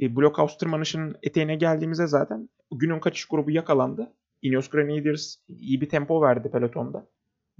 [0.01, 4.13] e, Blockhouse tırmanışının eteğine geldiğimizde zaten günün kaçış grubu yakalandı.
[4.41, 7.07] Ineos Grenadiers iyi bir tempo verdi pelotonda.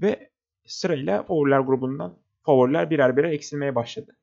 [0.02, 0.30] Ve
[0.66, 4.16] sırayla favoriler grubundan favoriler birer birer eksilmeye başladı.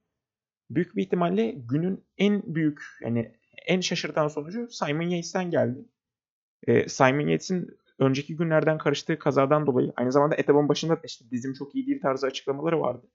[0.70, 3.33] Büyük bir ihtimalle günün en büyük yani
[3.66, 5.85] en şaşırtan sonucu Simon Yates'ten geldi.
[6.66, 11.55] Ee, Simon Yates'in önceki günlerden karıştığı kazadan dolayı aynı zamanda etapın başında da işte dizim
[11.55, 13.07] çok iyi değil tarzı açıklamaları vardı.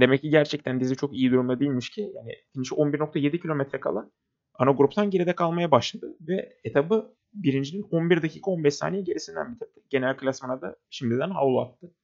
[0.00, 4.10] Demek ki gerçekten dizi çok iyi durumda değilmiş ki yani finish 11.7 kilometre kala
[4.54, 9.80] ana gruptan geride kalmaya başladı ve etabı birincinin 11 dakika 15 saniye gerisinden bitirdi.
[9.90, 11.94] Genel klasmana da şimdiden havlu attı.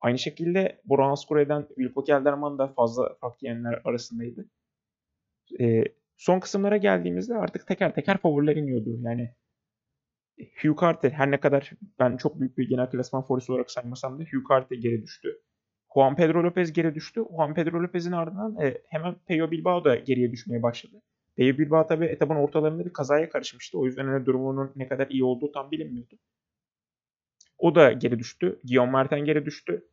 [0.00, 4.50] Aynı şekilde Boran Askure'den Wilco Kelderman da fazla fark yiyenler arasındaydı.
[5.60, 5.84] Ee,
[6.16, 8.98] son kısımlara geldiğimizde artık teker teker favoriler iniyordu.
[9.00, 9.34] Yani
[10.62, 14.22] Hugh Carter her ne kadar ben çok büyük bir genel klasman favorisi olarak saymasam da
[14.22, 15.40] Hugh Carter geri düştü.
[15.94, 17.24] Juan Pedro Lopez geri düştü.
[17.30, 21.02] Juan Pedro Lopez'in ardından e, hemen Peyo Bilbao da geriye düşmeye başladı.
[21.36, 23.78] Peyo Bilbao tabi etapın ortalarında bir kazaya karışmıştı.
[23.78, 26.18] O yüzden hani durumunun ne kadar iyi olduğu tam bilinmiyordu.
[27.58, 28.60] O da geri düştü.
[28.64, 29.88] Guillaume Martin geri düştü.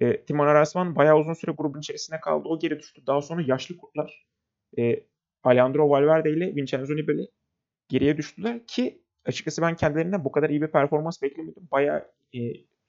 [0.00, 2.48] E, Timon Arasman bayağı uzun süre grubun içerisinde kaldı.
[2.48, 3.02] O geri düştü.
[3.06, 4.26] Daha sonra yaşlı kurtlar
[4.78, 5.00] e,
[5.44, 7.28] Alejandro Valverde ile Vincenzo Nibali
[7.88, 11.68] geriye düştüler ki açıkçası ben kendilerinden bu kadar iyi bir performans beklemiyordum.
[11.72, 12.38] Bayağı e,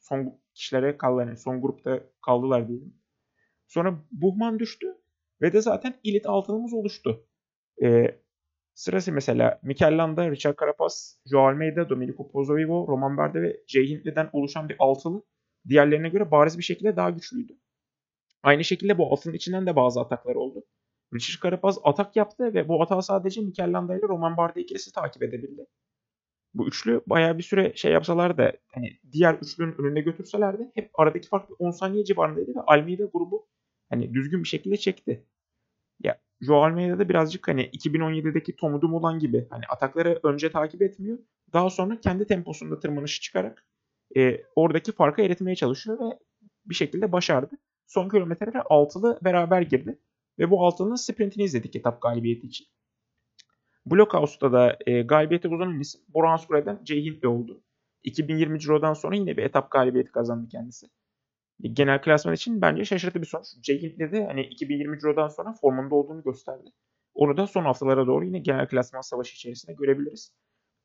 [0.10, 1.22] son kişilere kaldı.
[1.22, 2.94] Yani son grupta kaldılar diyelim.
[3.68, 4.88] Sonra Buhman düştü
[5.42, 7.28] ve de zaten elit altınımız oluştu.
[7.84, 8.22] Ee,
[8.74, 9.98] sırası mesela Mikel
[10.32, 15.24] Richard Carapaz, Joao Almeida, Domenico Pozzovivo, Roman Berde ve Jay Hindley'den oluşan bir altılı
[15.70, 17.58] diğerlerine göre bariz bir şekilde daha güçlüydü.
[18.44, 20.64] Aynı şekilde bu altının içinden de bazı ataklar oldu.
[21.14, 25.24] Richard Carapaz atak yaptı ve bu atağı sadece Mikel Landa ile Roman Bardet ikilisi takip
[25.24, 25.66] edebildi.
[26.54, 31.28] Bu üçlü bayağı bir süre şey yapsalar da hani diğer üçlünün önünde götürselerdi hep aradaki
[31.28, 33.48] fark 10 saniye civarındaydı ve Almeida grubu
[33.90, 35.26] hani düzgün bir şekilde çekti.
[36.04, 41.20] Ya Joao Almeida da birazcık hani 2017'deki Tomu Dumoulin gibi hani atakları önce takip etmiyor.
[41.54, 43.66] Daha sonra kendi temposunda tırmanışı çıkarak
[44.18, 46.20] e, oradaki farkı eritmeye çalışıyor ve
[46.66, 47.56] bir şekilde başardı.
[47.88, 50.00] Son kilometrelere altılı beraber girdi.
[50.40, 52.68] Ve bu altının sprintini izledik etap galibiyeti için.
[53.92, 57.64] Blockhouse'da da e, galibiyeti uzanan isim Boran Sure'den Jay Hindley oldu.
[58.04, 60.88] 2020 Ciro'dan sonra yine bir etap galibiyeti kazandı kendisi.
[61.64, 63.48] E, genel klasman için bence şaşırtıcı bir sonuç.
[63.64, 66.70] Jay Hindley de hani 2020 Ciro'dan sonra formunda olduğunu gösterdi.
[67.14, 70.32] Onu da son haftalara doğru yine genel klasman savaşı içerisinde görebiliriz.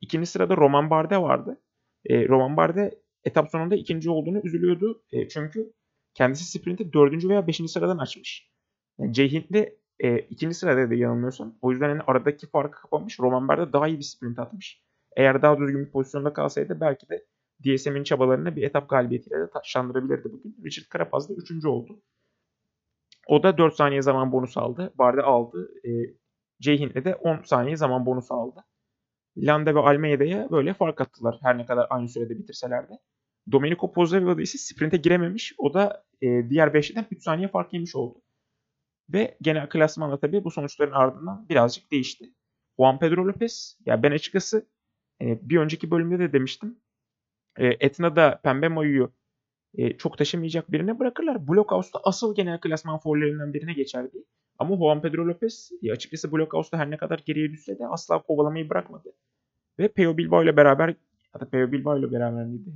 [0.01, 1.61] İkinci sırada Roman Bardet vardı.
[2.05, 5.03] E, Roman Bardet etap sonunda ikinci olduğunu üzülüyordu.
[5.13, 5.73] E, çünkü
[6.15, 7.29] kendisi sprinti 4.
[7.29, 7.57] veya 5.
[7.57, 8.51] sıradan açmış.
[8.99, 11.55] Yani Jay Hindley e, ikinci sırada da yanılmıyorsam.
[11.63, 13.21] O yüzden hani aradaki farkı kapamış.
[13.21, 14.83] Roman Bardet daha iyi bir sprint atmış.
[15.17, 17.27] Eğer daha düzgün bir pozisyonda kalsaydı belki de
[17.65, 20.57] DSM'in çabalarını bir etap galibiyetiyle de taşlandırabilirdi bugün.
[20.65, 21.65] Richard Carapaz da 3.
[21.65, 22.03] oldu.
[23.29, 24.93] O da 4 saniye zaman bonusu aldı.
[24.99, 25.71] Bardet aldı.
[25.85, 25.91] E,
[26.61, 28.65] Jay Hindley de 10 saniye zaman bonusu aldı.
[29.37, 32.93] Landa ve Almeida'ya böyle fark attılar her ne kadar aynı sürede bitirseler de.
[33.53, 35.55] Domenico Pozzovivo ise sprinte girememiş.
[35.59, 38.23] O da e, diğer 5'ten 3 saniye fark yemiş oldu.
[39.09, 42.33] Ve genel klasmanda tabii bu sonuçların ardından birazcık değişti.
[42.79, 44.67] Juan Pedro Lopez, ya ben açıkçası
[45.23, 46.79] e, bir önceki bölümde de demiştim.
[47.59, 49.13] E, Etna'da pembe mayoyu
[49.75, 51.49] e, çok taşımayacak birine bırakırlar.
[51.49, 54.25] Blockhouse'da asıl genel klasman follerinden birine geçerdi.
[54.59, 58.71] Ama Juan Pedro Lopez e, açıkçası Blockhouse'da her ne kadar geriye düşse de asla kovalamayı
[58.71, 59.13] bırakmadı.
[59.79, 60.89] Ve Peo Bilbao ile beraber
[61.35, 62.71] ya da Peo Bilbao ile beraber miydi?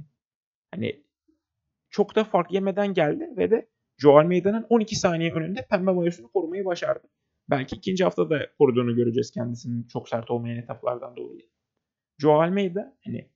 [0.71, 1.03] Hani
[1.91, 6.65] çok da fark yemeden geldi ve de Joe Almeida'nın 12 saniye önünde pembe mayosunu korumayı
[6.65, 7.09] başardı.
[7.51, 11.41] Belki ikinci haftada koruduğunu göreceğiz kendisinin çok sert olmayan etaplardan dolayı.
[12.19, 13.31] Joe Almeida hani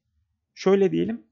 [0.55, 1.27] şöyle diyelim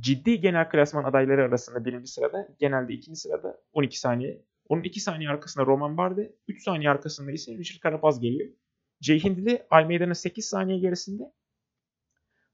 [0.00, 4.42] ciddi genel klasman adayları arasında birinci sırada genelde ikinci sırada 12 saniye.
[4.68, 8.50] Onun 2 saniye arkasında Roman Bardet, 3 saniye arkasında ise Richard Carapaz geliyor.
[9.00, 11.32] Jay Hindley Almeida'nın 8 saniye gerisinde.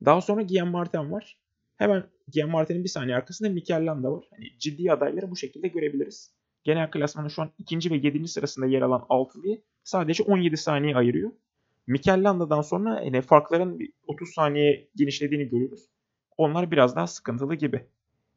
[0.05, 1.39] Daha sonra Guillaume Martin var.
[1.83, 4.25] Hemen Guillaume Martin'in bir saniye arkasında Mikel Landa var.
[4.31, 6.31] Hani ciddi adayları bu şekilde görebiliriz.
[6.65, 11.31] Genel klasmanın şu an ikinci ve yedinci sırasında yer alan altılıyı sadece 17 saniye ayırıyor.
[11.87, 15.89] Mikel Landa'dan sonra yani farkların 30 saniye genişlediğini görüyoruz.
[16.37, 17.87] Onlar biraz daha sıkıntılı gibi.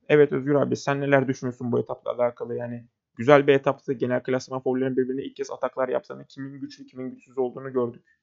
[0.10, 3.94] Evet Özgür abi sen neler düşünüyorsun bu etapla alakalı yani güzel bir etaptı.
[3.94, 8.15] Genel klasman favorilerin birbirine ilk kez ataklar yaptığını, kimin güçlü kimin güçsüz olduğunu gördük.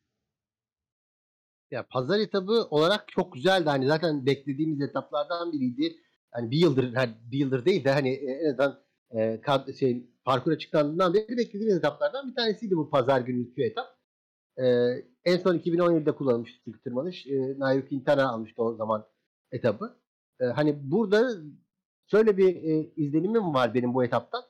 [1.72, 3.68] Ya pazar etabı olarak çok güzeldi.
[3.68, 5.96] Hani zaten beklediğimiz etaplardan biriydi.
[6.30, 8.80] Hani bir yıldır, hani bir yıldır değil de hani en azından
[9.10, 13.86] e, kad, şey, parkur açıklandığından beri beklediğimiz etaplardan bir tanesiydi bu pazar günü etap.
[14.56, 14.64] E,
[15.24, 17.26] en son 2017'de kullanılmıştı çünkü tırmanış.
[17.26, 19.06] E, Nairo Quintana almıştı o zaman
[19.52, 19.96] etabı.
[20.40, 21.30] E, hani burada
[22.06, 24.42] şöyle bir e, izlenimim var benim bu etaptan.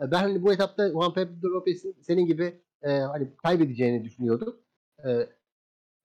[0.00, 4.56] E, ben hani bu etapta Juan Pedro Lopez'in senin gibi e, hani kaybedeceğini düşünüyordum.
[5.06, 5.28] E,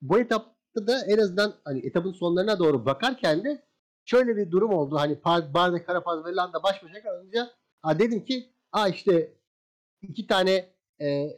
[0.09, 3.63] bu etapta da en azından hani etapın sonlarına doğru bakarken de
[4.05, 4.95] şöyle bir durum oldu.
[4.97, 5.17] Hani
[5.53, 9.33] Barde, Karapaz ve Landa baş başa kalınca ha dedim ki a işte
[10.01, 10.69] iki tane
[11.01, 11.29] e,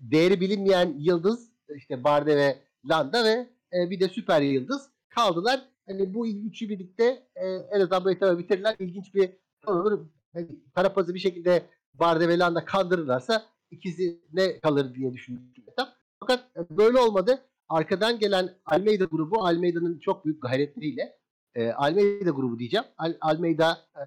[0.00, 5.68] değeri bilinmeyen yıldız işte Barde ve Landa ve e, bir de süper yıldız kaldılar.
[5.88, 8.76] Hani bu üçü birlikte e, en azından bu etabı bitirirler.
[8.78, 9.30] İlginç bir
[9.66, 10.06] olur.
[10.34, 11.62] Yani Karapaz'ı bir şekilde
[11.94, 15.96] Barde ve Landa kandırırlarsa ikisi ne kalır diye düşündüm etap.
[16.20, 17.38] Fakat böyle olmadı
[17.70, 21.18] arkadan gelen Almeida grubu Almeida'nın çok büyük gayretleriyle
[21.54, 22.86] e, Almeida grubu diyeceğim.
[22.96, 24.00] Al, Almeida e,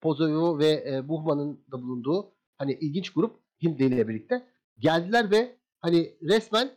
[0.00, 4.46] Pozoyo ve e, Buhman'ın da bulunduğu hani ilginç grup Hindley ile birlikte
[4.78, 6.70] geldiler ve hani resmen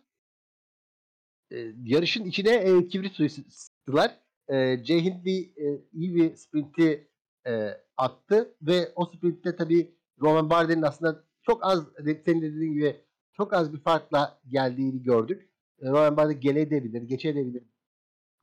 [1.51, 4.19] e, yarışın içine e, kibrit suyu sıktılar.
[4.47, 7.07] E, Jay Hindley e, iyi bir sprinti
[7.47, 11.87] e, attı ve o sprintte tabii Roman Barden'in aslında çok az
[12.25, 13.01] senin dediğin gibi
[13.33, 15.49] çok az bir farkla geldiğini gördük.
[15.81, 17.63] Roman Bardet gelebilir, geçebilir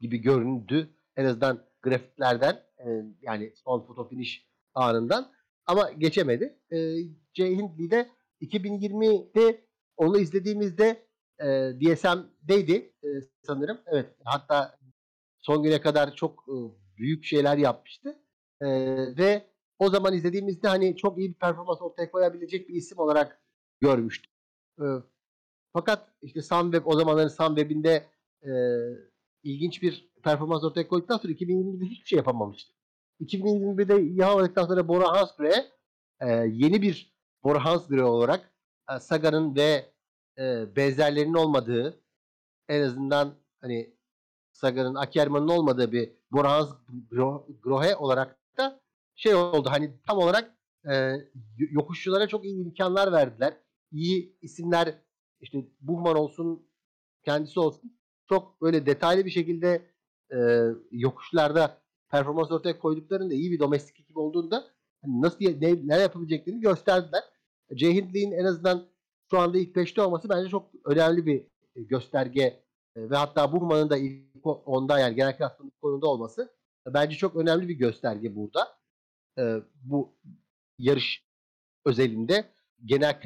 [0.01, 0.91] gibi göründü.
[1.17, 2.89] En azından grafiklerden e,
[3.23, 5.33] yani son foto finish anından
[5.67, 6.59] ama geçemedi.
[6.71, 6.77] E,
[7.35, 9.65] Jay Hindley de 2020'de
[9.97, 11.07] onu izlediğimizde
[11.41, 11.47] e,
[11.81, 13.09] DSM'deydi e,
[13.43, 13.79] sanırım.
[13.87, 14.79] Evet hatta
[15.41, 16.57] son güne kadar çok e,
[16.97, 18.19] büyük şeyler yapmıştı.
[18.61, 18.67] E,
[19.19, 19.47] ve
[19.79, 23.43] o zaman izlediğimizde hani çok iyi bir performans ortaya koyabilecek bir isim olarak
[23.81, 24.33] görmüştük.
[24.81, 24.85] E,
[25.75, 28.07] fakat işte Sunweb o zamanların Sunweb'inde
[28.43, 28.51] e,
[29.43, 32.73] ilginç bir performans ortaya koyduktan sonra 2020'de hiçbir şey yapamamıştı.
[33.21, 35.67] 2021'de yapamadıktan sonra Bora Hansgrohe
[36.21, 38.53] e, yeni bir Bora Hansgrohe olarak
[38.91, 39.93] e, Saga'nın ve
[40.39, 42.01] e, benzerlerinin olmadığı
[42.69, 43.95] en azından hani
[44.53, 48.81] Saga'nın Akerman'ın olmadığı bir Bora Hansgrohe olarak da
[49.15, 50.55] şey oldu hani tam olarak
[50.91, 51.13] e,
[51.59, 53.57] yokuşçulara çok iyi imkanlar verdiler.
[53.93, 55.04] İyi isimler
[55.45, 56.69] işte Buhman olsun
[57.25, 59.91] kendisi olsun çok böyle detaylı bir şekilde
[60.33, 60.39] e,
[60.91, 64.65] yokuşlarda performans ortaya koyduklarında iyi bir domestik ekip olduğunda
[65.07, 67.23] nasıl ne, ne yapabileceklerini gösterdiler.
[67.71, 68.87] Jay Hindley'in en azından
[69.31, 72.43] şu anda ilk peşte olması bence çok önemli bir gösterge
[72.97, 76.55] e, ve hatta Buhman'ın da ilk onda yani genel klasmanın konunda olması
[76.87, 78.69] bence çok önemli bir gösterge burada.
[79.39, 80.17] E, bu
[80.79, 81.25] yarış
[81.85, 82.45] özelinde
[82.85, 83.21] genel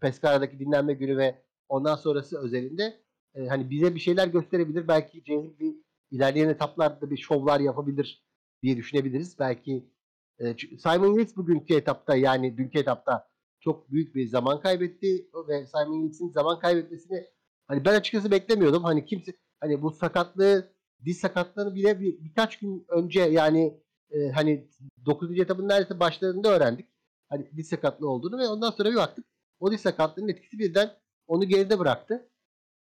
[0.00, 3.00] Pescara'daki dinlenme günü ve ondan sonrası özelinde
[3.34, 4.88] e, hani bize bir şeyler gösterebilir.
[4.88, 5.74] Belki Cemil bir
[6.10, 8.24] ilerleyen etaplarda bir şovlar yapabilir
[8.62, 9.38] diye düşünebiliriz.
[9.38, 9.90] Belki
[10.38, 13.28] E, Simon Yates bugünkü etapta yani dünkü etapta
[13.60, 17.26] çok büyük bir zaman kaybetti ve Simon Yates'in zaman kaybetmesini
[17.66, 18.84] hani ben açıkçası beklemiyordum.
[18.84, 20.72] Hani kimse hani bu sakatlığı
[21.04, 24.68] diz sakatlığını bile bir, birkaç gün önce yani e, hani
[25.06, 25.38] 9.
[25.40, 26.86] etapın neredeyse başlarında öğrendik.
[27.28, 29.26] Hani diz sakatlığı olduğunu ve ondan sonra bir baktık.
[29.60, 30.90] O diz sakatlığının etkisi birden
[31.26, 32.28] onu geride bıraktı.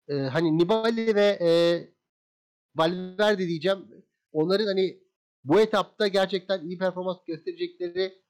[0.09, 1.51] E, hani Nibali ve e,
[2.77, 4.05] Valverde diyeceğim.
[4.33, 5.01] Onların hani
[5.45, 8.23] bu etapta gerçekten iyi performans gösterecekleri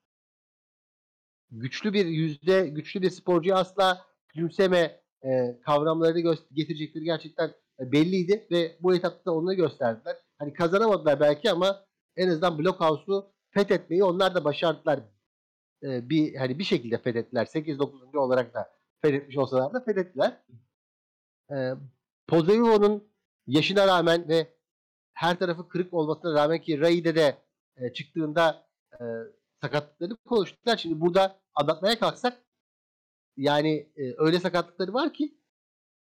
[1.51, 8.95] güçlü bir yüzde, güçlü bir sporcuyu asla küçümseme e, kavramlarını getirecekleri gerçekten belliydi ve bu
[8.95, 10.17] etapta da onu gösterdiler.
[10.39, 11.85] Hani kazanamadılar belki ama
[12.17, 15.01] en azından Blockhouse'u fethetmeyi onlar da başardılar.
[15.83, 17.47] E, bir hani bir şekilde fethettiler.
[17.47, 18.19] 8-9.
[18.19, 20.43] olarak da fethetmiş olsalar da fethettiler.
[21.51, 21.73] E,
[22.29, 23.13] Pozzovivo'nun
[23.47, 24.55] yaşına rağmen ve
[25.13, 27.39] her tarafı kırık olmasına rağmen ki Rai'de de
[27.77, 29.05] e, çıktığında e,
[29.61, 30.77] sakatlıkları konuştular.
[30.77, 32.45] Şimdi burada anlatmaya kalksak
[33.37, 35.39] yani e, öyle sakatlıkları var ki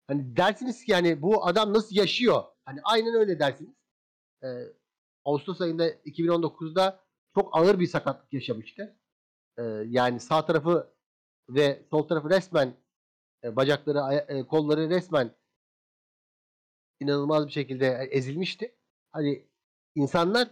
[0.07, 2.45] hani dersiniz ki yani bu adam nasıl yaşıyor?
[2.65, 3.75] Hani aynen öyle dersiniz.
[4.43, 4.49] E,
[5.25, 7.01] Ağustos ayında 2019'da
[7.35, 8.97] çok ağır bir sakatlık yaşamıştı.
[9.59, 10.95] E, yani sağ tarafı
[11.55, 12.75] ve sol tarafı resmen
[13.45, 15.31] e, bacakları, e, kolları resmen
[17.01, 18.75] inanılmaz bir şekilde ezilmişti.
[19.13, 19.47] Hani
[19.95, 20.51] insanlar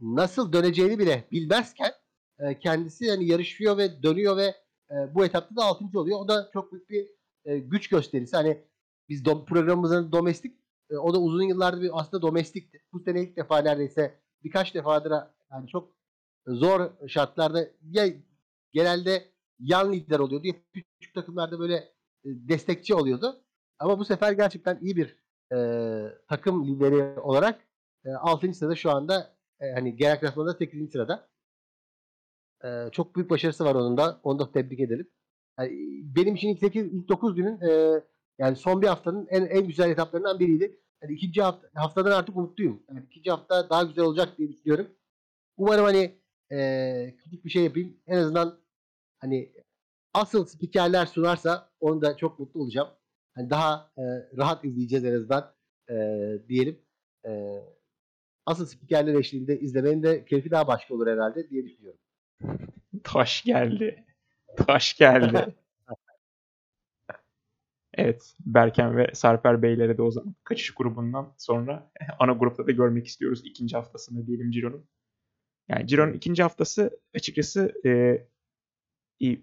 [0.00, 1.92] nasıl döneceğini bile bilmezken
[2.38, 4.54] e, kendisi yani yarışıyor ve dönüyor ve
[4.90, 5.98] e, bu etapta da 6.
[5.98, 6.20] oluyor.
[6.20, 7.08] O da çok büyük bir
[7.44, 8.36] e, güç gösterisi.
[8.36, 8.64] Hani
[9.08, 10.56] biz do, programımızın domestik
[10.90, 12.82] e, o da uzun yıllardır bir aslında domestikti.
[12.92, 15.12] Bu sene ilk defa neredeyse birkaç defadır
[15.52, 15.96] yani çok
[16.46, 18.06] zor şartlarda ya
[18.72, 19.31] genelde
[19.62, 21.88] yan lider oluyordu ya küçük takımlarda böyle e,
[22.24, 23.44] destekçi oluyordu.
[23.78, 25.16] Ama bu sefer gerçekten iyi bir
[25.52, 25.58] e,
[26.28, 27.60] takım lideri olarak
[28.04, 28.54] e, 6.
[28.54, 30.92] sırada şu anda e, hani genel klasmanda 8.
[30.92, 31.28] sırada.
[32.64, 34.20] E, çok büyük başarısı var onun da.
[34.22, 35.10] Onu da tebrik edelim.
[35.58, 35.70] Yani
[36.16, 38.02] benim için ilk 8, ilk 9 günün e,
[38.38, 40.78] yani son bir haftanın en en güzel etaplarından biriydi.
[41.02, 42.82] Yani ikinci hafta, haftadan artık umutluyum.
[42.88, 44.88] Yani ikinci hafta daha güzel olacak diye düşünüyorum.
[45.56, 46.18] Umarım hani
[46.52, 47.96] e, küçük bir şey yapayım.
[48.06, 48.61] En azından
[49.22, 49.52] hani
[50.14, 52.88] asıl spikerler sunarsa onu da çok mutlu olacağım.
[53.34, 54.02] Hani daha e,
[54.36, 55.54] rahat izleyeceğiz en azından
[55.90, 55.94] e,
[56.48, 56.78] diyelim.
[57.26, 57.62] E,
[58.46, 62.00] asıl spikerler eşliğinde izlemenin de keyfi daha başka olur herhalde diye düşünüyorum.
[63.04, 64.04] Taş geldi.
[64.56, 65.54] Taş geldi.
[67.94, 68.34] evet.
[68.40, 73.42] Berken ve Sarper Beyleri de o zaman kaçış grubundan sonra ana grupta da görmek istiyoruz
[73.44, 74.84] ikinci haftasında diyelim Ciro'nun.
[75.68, 78.22] Yani Ciro'nun ikinci haftası açıkçası e,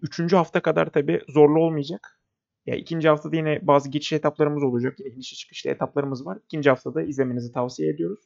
[0.02, 2.20] üçüncü hafta kadar tabii zorlu olmayacak.
[2.66, 5.00] Ya ikinci haftada yine bazı geçiş etaplarımız olacak.
[5.00, 6.38] Yine inişli çıkışlı etaplarımız var.
[6.46, 8.20] İkinci haftada izlemenizi tavsiye ediyoruz.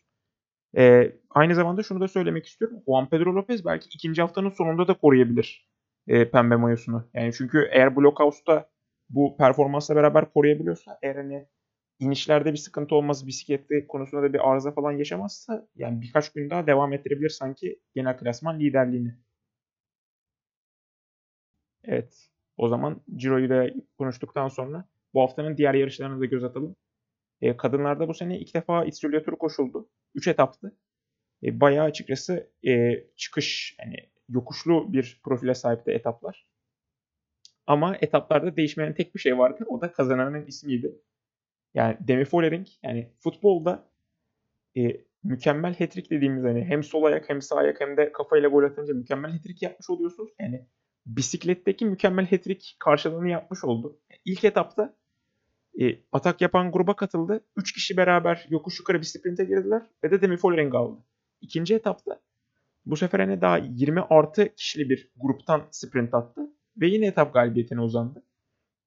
[0.77, 2.77] Ee, aynı zamanda şunu da söylemek istiyorum.
[2.87, 5.69] Juan Pedro Lopez belki ikinci haftanın sonunda da koruyabilir
[6.07, 7.09] e, pembe mayosunu.
[7.13, 8.69] Yani çünkü eğer Blockhouse'da
[9.09, 11.47] bu performansla beraber koruyabiliyorsa eğer hani
[11.99, 16.67] inişlerde bir sıkıntı olmaz, bisiklette konusunda da bir arıza falan yaşamazsa yani birkaç gün daha
[16.67, 19.13] devam ettirebilir sanki genel klasman liderliğini.
[21.84, 22.30] Evet.
[22.58, 26.76] O zaman Ciro'yu da konuştuktan sonra bu haftanın diğer yarışlarına da göz atalım.
[27.41, 29.89] E, kadınlarda bu sene ilk defa İstilyatür koşuldu.
[30.15, 30.78] 3 etaptı.
[31.43, 33.96] E, bayağı açıkçası e, çıkış yani
[34.30, 36.48] yokuşlu bir profile sahipti etaplar.
[37.67, 39.65] Ama etaplarda değişmeyen tek bir şey vardı.
[39.67, 40.96] O da kazananın ismiydi.
[41.74, 43.89] Yani Demi Follering yani futbolda
[44.78, 44.82] e,
[45.24, 48.93] mükemmel hat-trick dediğimiz hani hem sol ayak hem sağ ayak hem de kafayla gol atınca
[48.93, 50.32] mükemmel hat-trick yapmış oluyorsunuz.
[50.39, 50.65] Yani
[51.05, 53.99] bisikletteki mükemmel hat-trick karşılığını yapmış oldu.
[54.25, 54.95] İlk etapta
[55.81, 57.45] e, atak yapan gruba katıldı.
[57.55, 61.03] 3 kişi beraber yokuş yukarı bir sprinte girdiler ve de Demi Follering aldı.
[61.41, 62.21] İkinci etapta
[62.85, 66.41] bu sefer hani daha 20 artı kişili bir gruptan sprint attı
[66.77, 68.23] ve yine etap galibiyetine uzandı.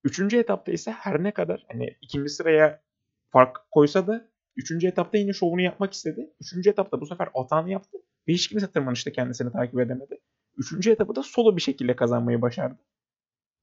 [0.05, 2.83] Üçüncü etapta ise her ne kadar hani ikinci sıraya
[3.29, 6.31] fark koysa da üçüncü etapta yine şovunu yapmak istedi.
[6.40, 7.98] Üçüncü etapta bu sefer atağını yaptı
[8.29, 10.20] ve hiç kimse tırmanışta kendisini takip edemedi.
[10.57, 12.79] Üçüncü etapı da solo bir şekilde kazanmayı başardı.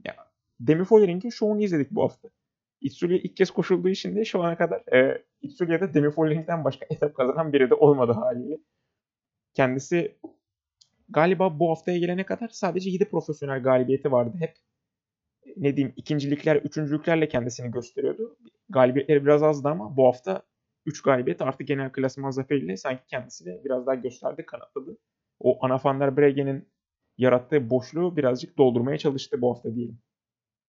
[0.05, 0.15] Ya,
[0.59, 2.29] Demi Follering'in şovunu izledik bu hafta.
[2.81, 7.15] Itzulia ilk kez koşulduğu için de şu ana kadar e, Itzulia'da Demi Follering'den başka etap
[7.15, 8.57] kazanan biri de olmadı haliyle.
[9.53, 10.17] Kendisi
[11.09, 14.37] galiba bu haftaya gelene kadar sadece 7 profesyonel galibiyeti vardı.
[14.39, 14.55] Hep
[15.57, 18.37] ne diyeyim ikincilikler, üçüncülüklerle kendisini gösteriyordu.
[18.69, 20.43] Galibiyetleri biraz azdı ama bu hafta
[20.85, 24.97] 3 galibiyet artı genel klasman zaferiyle sanki kendisini biraz daha gösterdi, kanatladı.
[25.39, 26.72] O Ana van Bregen'in
[27.17, 29.99] yarattığı boşluğu birazcık doldurmaya çalıştı bu hafta diyelim.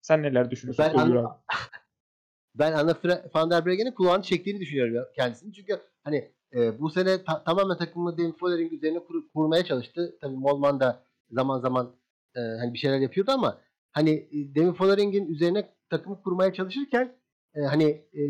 [0.02, 0.84] Sen neler düşünüyorsun?
[0.88, 1.38] Ben, An-
[2.54, 2.94] ben Anna
[3.34, 5.52] Van der Bregen'in kulağını çektiğini düşünüyorum kendisini.
[5.52, 10.18] Çünkü hani e, bu sene ta- tamamen takımı Demi Follering üzerine kur- kurmaya çalıştı.
[10.20, 11.96] Tabii Molman da zaman zaman
[12.36, 13.60] e, hani bir şeyler yapıyordu ama
[13.92, 17.16] hani e, Demi Follering'in üzerine takımı kurmaya çalışırken
[17.54, 18.20] e, hani e,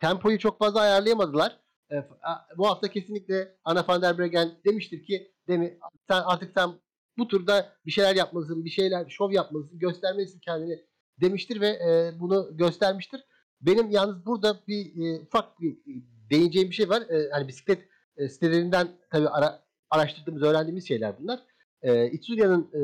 [0.00, 1.60] tempoyu çok fazla ayarlayamadılar.
[1.90, 5.78] E, a- bu hafta kesinlikle Anna van der Breggen demiştir ki Demi
[6.08, 6.70] sen artık sen
[7.18, 10.84] bu turda bir şeyler yapmalısın, bir şeyler şov yapmalısın, göstermelisin kendini
[11.20, 13.24] demiştir ve e, bunu göstermiştir.
[13.60, 15.92] Benim yalnız burada bir e, ufak bir e,
[16.30, 17.02] değineceğim bir şey var.
[17.02, 21.40] E, hani bisiklet e, sitelerinden tabii ara, araştırdığımız, öğrendiğimiz şeyler bunlar.
[21.82, 22.80] E, Itzulia'nın e,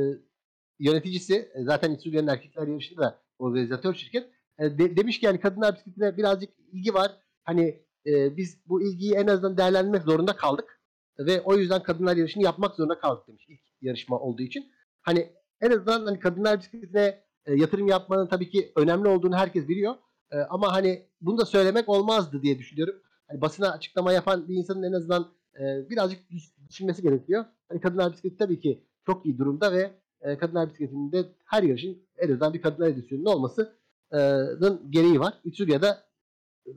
[0.79, 4.31] yöneticisi, e, zaten Itzulia'nın erkekler yarışında da organizatör şirket.
[4.59, 7.13] E, de- demiş ki yani kadınlar bisikletine birazcık ilgi var.
[7.45, 10.81] Hani e, biz bu ilgiyi en azından değerlendirmek zorunda kaldık.
[11.19, 14.73] Ve o yüzden kadınlar yarışını yapmak zorunda kaldık demiş ilk yarışma olduğu için.
[15.03, 19.95] Hani en azından hani kadınlar bisikletine e, yatırım yapmanın tabii ki önemli olduğunu herkes biliyor.
[20.33, 22.95] E, ama hani bunu da söylemek olmazdı diye düşünüyorum.
[23.29, 27.45] Hani basına açıklama yapan bir insanın en azından e, birazcık düş- düşünmesi gerekiyor.
[27.69, 32.29] Hani kadınlar bisikleti tabii ki çok iyi durumda ve e, kadınlar bisikletinde her yarışın en
[32.29, 35.35] azından bir kadınlar edisyonunun olmasının gereği var.
[35.45, 36.05] Itzulia'da
[36.67, 36.71] e,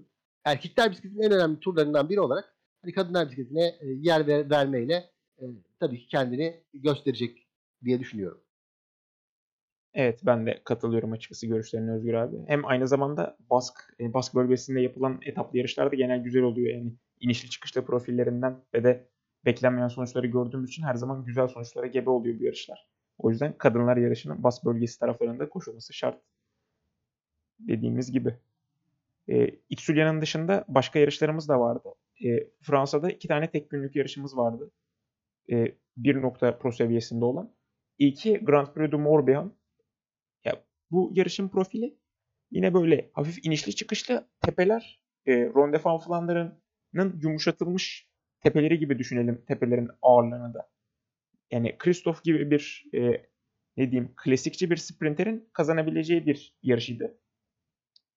[0.44, 5.10] erkekler bisikletinin en önemli turlarından biri olarak hani kadınlar bisikletine e, yer ver, vermeyle
[5.42, 5.46] e,
[5.80, 7.48] tabii ki kendini gösterecek
[7.84, 8.42] diye düşünüyorum.
[9.94, 12.38] Evet ben de katılıyorum açıkçası görüşlerine Özgür abi.
[12.48, 16.76] Hem aynı zamanda Bask, e, Bask bölgesinde yapılan etaplı yarışlar da genel güzel oluyor.
[16.76, 19.08] Yani inişli çıkışlı profillerinden ve de
[19.46, 22.88] beklenmeyen sonuçları gördüğümüz için her zaman güzel sonuçlara gebe oluyor bu yarışlar.
[23.18, 26.22] O yüzden kadınlar yarışının Bask bölgesi taraflarında koşulması şart.
[27.60, 28.36] Dediğimiz gibi.
[29.30, 31.90] E, Itzulia'nın dışında başka yarışlarımız da vardı.
[32.26, 34.72] E, Fransa'da iki tane tek günlük yarışımız vardı.
[35.52, 37.56] E, bir nokta pro seviyesinde olan.
[38.00, 39.58] İlki Grand Prix du Morbihan.
[40.46, 41.98] Ya bu yarışın profili
[42.52, 45.02] yine böyle hafif inişli çıkışlı tepeler.
[45.26, 48.10] E, Ronde van Vlaanderen'ın yumuşatılmış
[48.42, 50.70] tepeleri gibi düşünelim tepelerin ağırlığını da.
[51.52, 53.00] Yani Christoph gibi bir e,
[53.78, 57.20] ne diyeyim klasikçi bir sprinterin kazanabileceği bir yarışıydı.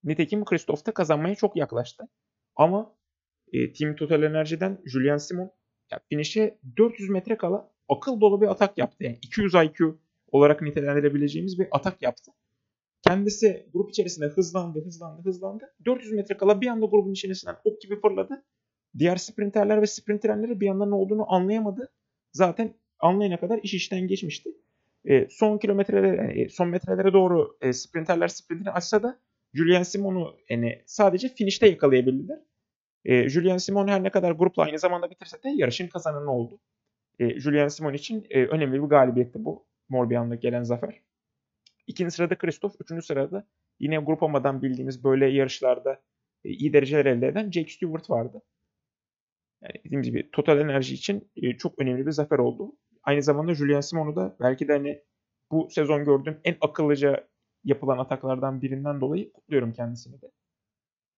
[0.04, 2.08] Nitekim Christoph da kazanmaya çok yaklaştı.
[2.56, 2.96] Ama
[3.52, 5.50] e, Team Total Enerji'den Julian Simon
[5.92, 9.04] ya finish'e 400 metre kala akıl dolu bir atak yaptı.
[9.04, 9.98] Yani 200 IQ
[10.32, 12.32] olarak nitelendirebileceğimiz bir atak yaptı.
[13.02, 15.64] Kendisi grup içerisinde hızlandı, hızlandı, hızlandı.
[15.86, 18.44] 400 metre kala bir anda grubun içerisinden ok gibi fırladı.
[18.98, 21.92] Diğer sprinterler ve sprinterleri bir anda ne olduğunu anlayamadı.
[22.32, 24.50] Zaten anlayana kadar iş işten geçmişti.
[25.04, 29.20] E, son kilometrelere, yani son metrelere doğru e, sprinterler sprintini açsa da
[29.54, 32.38] Julian Simon'u yani sadece finish'te yakalayabildiler.
[33.04, 36.60] E, Julian Simon her ne kadar grupla aynı zamanda bitirse de yarışın kazananı oldu.
[37.18, 39.66] E, Julian Simon için e, önemli bir galibiyetti bu.
[39.88, 41.00] Morbihan'da gelen zafer.
[41.86, 43.46] İkinci sırada Christoph, üçüncü sırada
[43.78, 46.02] yine grup olmadan bildiğimiz böyle yarışlarda
[46.44, 48.42] e, iyi dereceler elde eden Jake Stewart vardı.
[49.62, 52.76] Yani dediğim gibi Total Enerji için e, çok önemli bir zafer oldu.
[53.02, 55.02] Aynı zamanda Julian Simon'u da belki de hani
[55.50, 57.28] bu sezon gördüğüm en akıllıca
[57.64, 60.30] yapılan ataklardan birinden dolayı kutluyorum kendisini de.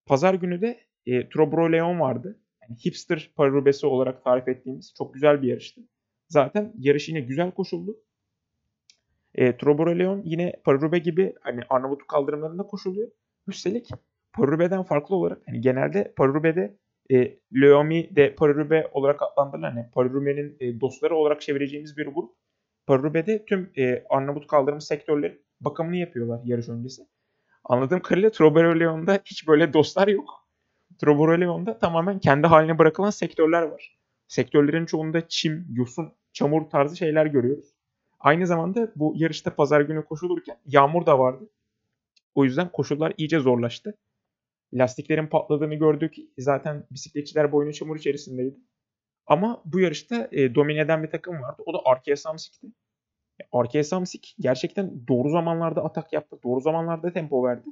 [0.06, 2.40] Pazar günü de e, Trobro Leon vardı.
[2.62, 5.80] Yani hipster parurubesi olarak tarif ettiğimiz çok güzel bir yarıştı.
[6.28, 7.96] Zaten yarış yine güzel koşuldu.
[9.34, 13.10] E, Trobro Leon yine parurube gibi hani Arnavutluk kaldırımlarında koşuluyor.
[13.46, 13.88] Üstelik
[14.32, 16.76] parurube'den farklı olarak hani genelde parurube'de
[17.10, 22.30] e, Leomi de parurube olarak adlandırılan hani parurube'nin e, dostları olarak çevireceğimiz bir grup.
[22.86, 27.02] Parurube'de tüm e, Arnavut kaldırım sektörleri bakımını yapıyorlar yarış öncesi.
[27.64, 30.41] Anladığım kadarıyla Trobro Leon'da hiç böyle dostlar yok.
[30.98, 33.98] Troboro Leon'da tamamen kendi haline bırakılan sektörler var.
[34.28, 37.74] Sektörlerin çoğunda çim, yosun, çamur tarzı şeyler görüyoruz.
[38.20, 41.50] Aynı zamanda bu yarışta pazar günü koşulurken yağmur da vardı.
[42.34, 43.98] O yüzden koşullar iyice zorlaştı.
[44.74, 46.14] Lastiklerin patladığını gördük.
[46.38, 48.56] Zaten bisikletçiler boynu çamur içerisindeydi.
[49.26, 51.62] Ama bu yarışta e, domine eden bir takım vardı.
[51.66, 52.66] O da Arkea Samsik'ti.
[53.52, 56.38] Arkea Samsik gerçekten doğru zamanlarda atak yaptı.
[56.44, 57.68] Doğru zamanlarda tempo verdi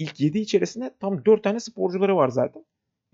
[0.00, 2.64] ilk 7 içerisinde tam 4 tane sporcuları var zaten.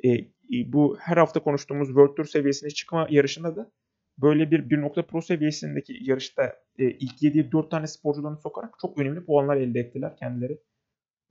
[0.05, 0.27] E, e,
[0.67, 3.73] bu her hafta konuştuğumuz World Tour seviyesine çıkma yarışında da
[4.19, 6.43] böyle bir 1.pro pro seviyesindeki yarışta
[6.79, 10.61] e, ilk 7'ye 4 tane sporcularını sokarak çok önemli puanlar elde ettiler kendileri.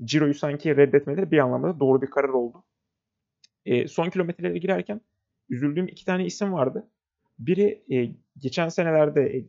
[0.04, 2.64] Ciro'yu sanki reddetmeleri bir anlamda da doğru bir karar oldu.
[3.66, 5.02] E, son kilometrelere girerken
[5.50, 6.90] üzüldüğüm iki tane isim vardı.
[7.40, 9.46] Biri e, geçen senelerde e,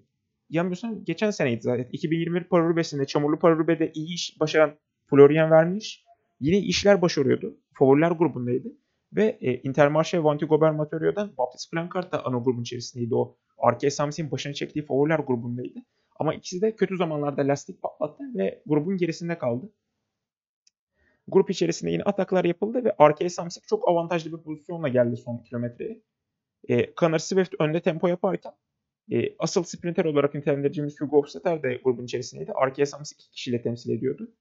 [0.49, 1.89] yanmıyorsam geçen seneydi zaten.
[1.93, 4.79] 2021 Parurubesi'nde Çamurlu Parurube'de iyi iş başaran
[5.11, 6.05] Florian vermiş.
[6.41, 7.61] Yine işler başarıyordu.
[7.73, 8.69] Favoriler grubundaydı.
[9.13, 13.15] Ve e, Intermarché Vanti Gobert Materio'dan Baptiste Plancard da ana grubun içerisindeydi.
[13.15, 15.79] O Arkea Samsi'nin başına çektiği favoriler grubundaydı.
[16.19, 19.73] Ama ikisi de kötü zamanlarda lastik patlattı ve grubun gerisinde kaldı.
[21.29, 26.03] Grup içerisinde yine ataklar yapıldı ve Arkea Samsic çok avantajlı bir pozisyonla geldi son kilometreye.
[26.69, 28.53] E, Connor Swift önde tempo yaparken
[29.13, 32.53] e, asıl sprinter olarak nitelendireceğimiz Hugo Hofstetter de grubun içerisindeydi.
[32.53, 34.33] Arkaya Sams iki kişiyle temsil ediyordu.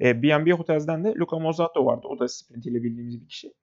[0.00, 2.06] E, B&B Hotels'den de Luca Mozzato vardı.
[2.10, 3.54] O da sprintiyle bildiğimiz bir kişi.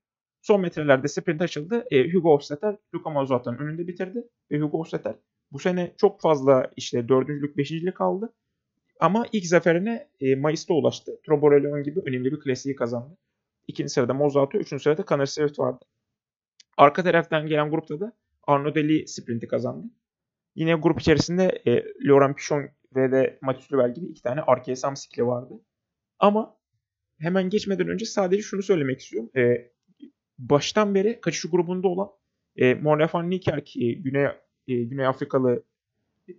[0.42, 1.84] Son metrelerde sprint açıldı.
[1.90, 4.28] E, Hugo Hofstetter Luca Mozzato'nun önünde bitirdi.
[4.50, 5.14] Ve Hugo Hofstetter
[5.52, 8.34] bu sene çok fazla işte dördüncülük, beşincilik aldı.
[9.00, 11.20] Ama ilk zaferine e, Mayıs'ta ulaştı.
[11.26, 13.18] Troborellion gibi önemli bir klasiği kazandı.
[13.68, 15.84] İkinci sırada Mozzato, üçüncü sırada Connor Swift vardı.
[16.76, 18.12] Arka taraftan gelen grupta da
[18.46, 19.86] Arnaud Deli sprinti kazandı.
[20.54, 25.26] Yine grup içerisinde e, Laurent Pichon ve de Mathieu Lubel gibi iki tane arkaya samsikli
[25.26, 25.54] vardı.
[26.22, 26.56] Ama
[27.18, 29.30] hemen geçmeden önce sadece şunu söylemek istiyorum.
[29.36, 29.72] E,
[30.38, 32.08] baştan beri kaçış grubunda olan
[32.56, 34.24] e, Morne van Niekerk, e, Güney,
[34.68, 35.64] e, Güney Afrikalı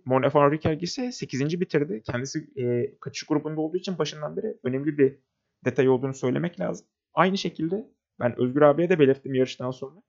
[0.04, 1.60] Morne van Niekerk ise 8.
[1.60, 2.02] bitirdi.
[2.02, 5.18] Kendisi e, kaçış grubunda olduğu için başından beri önemli bir
[5.64, 6.86] detay olduğunu söylemek lazım.
[7.14, 10.02] Aynı şekilde ben Özgür abiye de belirttim yarıştan sonra.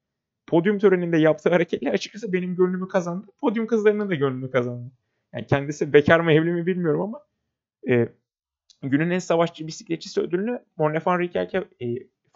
[0.48, 3.28] Podyum töreninde yaptığı hareketler açıkçası benim gönlümü kazandı.
[3.40, 4.92] Podyum kızlarının da gönlünü kazandı.
[5.34, 7.22] Yani kendisi bekar mı evli mi bilmiyorum ama
[7.90, 8.10] e,
[8.90, 11.86] günün en savaşçı bisikletçisi ödülünü Morne van Riekerke, e,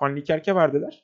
[0.01, 1.03] van Riekerke verdiler.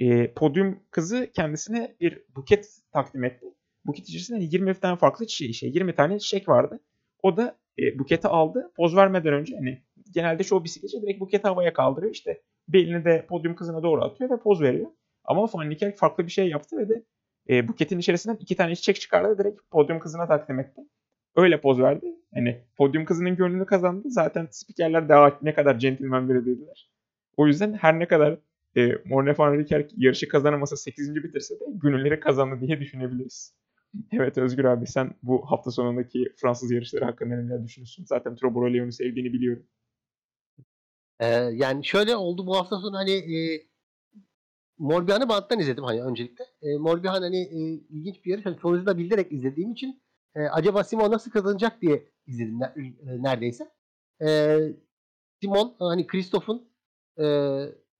[0.00, 3.46] E, podyum kızı kendisine bir buket takdim etti.
[3.84, 6.80] Buket içerisinde 20 tane farklı çiçeği, şey, 20 tane çiçek vardı.
[7.22, 8.72] O da e, buketi aldı.
[8.76, 9.82] Poz vermeden önce hani
[10.14, 12.12] genelde çoğu bisikletçi direkt buketi havaya kaldırıyor.
[12.12, 14.90] İşte belini de podyum kızına doğru atıyor ve poz veriyor.
[15.24, 17.04] Ama Van Niekerk farklı bir şey yaptı ve de
[17.48, 20.80] e, buketin içerisinden iki tane çiçek çıkardı direkt podyum kızına takdim etti.
[21.36, 22.06] Öyle poz verdi.
[22.34, 24.10] Hani podyum kızının gönlünü kazandı.
[24.10, 26.90] Zaten spikerler daha ne kadar centilmen biri dediler.
[27.36, 28.38] O yüzden her ne kadar
[28.76, 31.14] e, Morne Van Riekerk yarışı kazanamasa 8.
[31.14, 33.54] bitirse de gönülleri kazandı diye düşünebiliriz.
[34.12, 38.04] Evet Özgür abi sen bu hafta sonundaki Fransız yarışları hakkında neler düşünüyorsun?
[38.04, 39.66] Zaten Troboro Leon'u sevdiğini biliyorum.
[41.20, 43.66] Ee, yani şöyle oldu bu hafta sonu hani e,
[44.78, 46.44] Morbihan'ı banttan izledim hani öncelikle.
[46.62, 47.58] E, Morbihan hani e,
[47.90, 48.46] ilginç bir yarış.
[48.46, 50.02] Hani sonucu da bilerek izlediğim için
[50.34, 52.68] e, acaba Simon nasıl kazanacak diye izledim e,
[53.22, 53.70] neredeyse.
[54.22, 54.58] E,
[55.42, 56.68] Simon hani Christoph'un
[57.18, 57.24] e,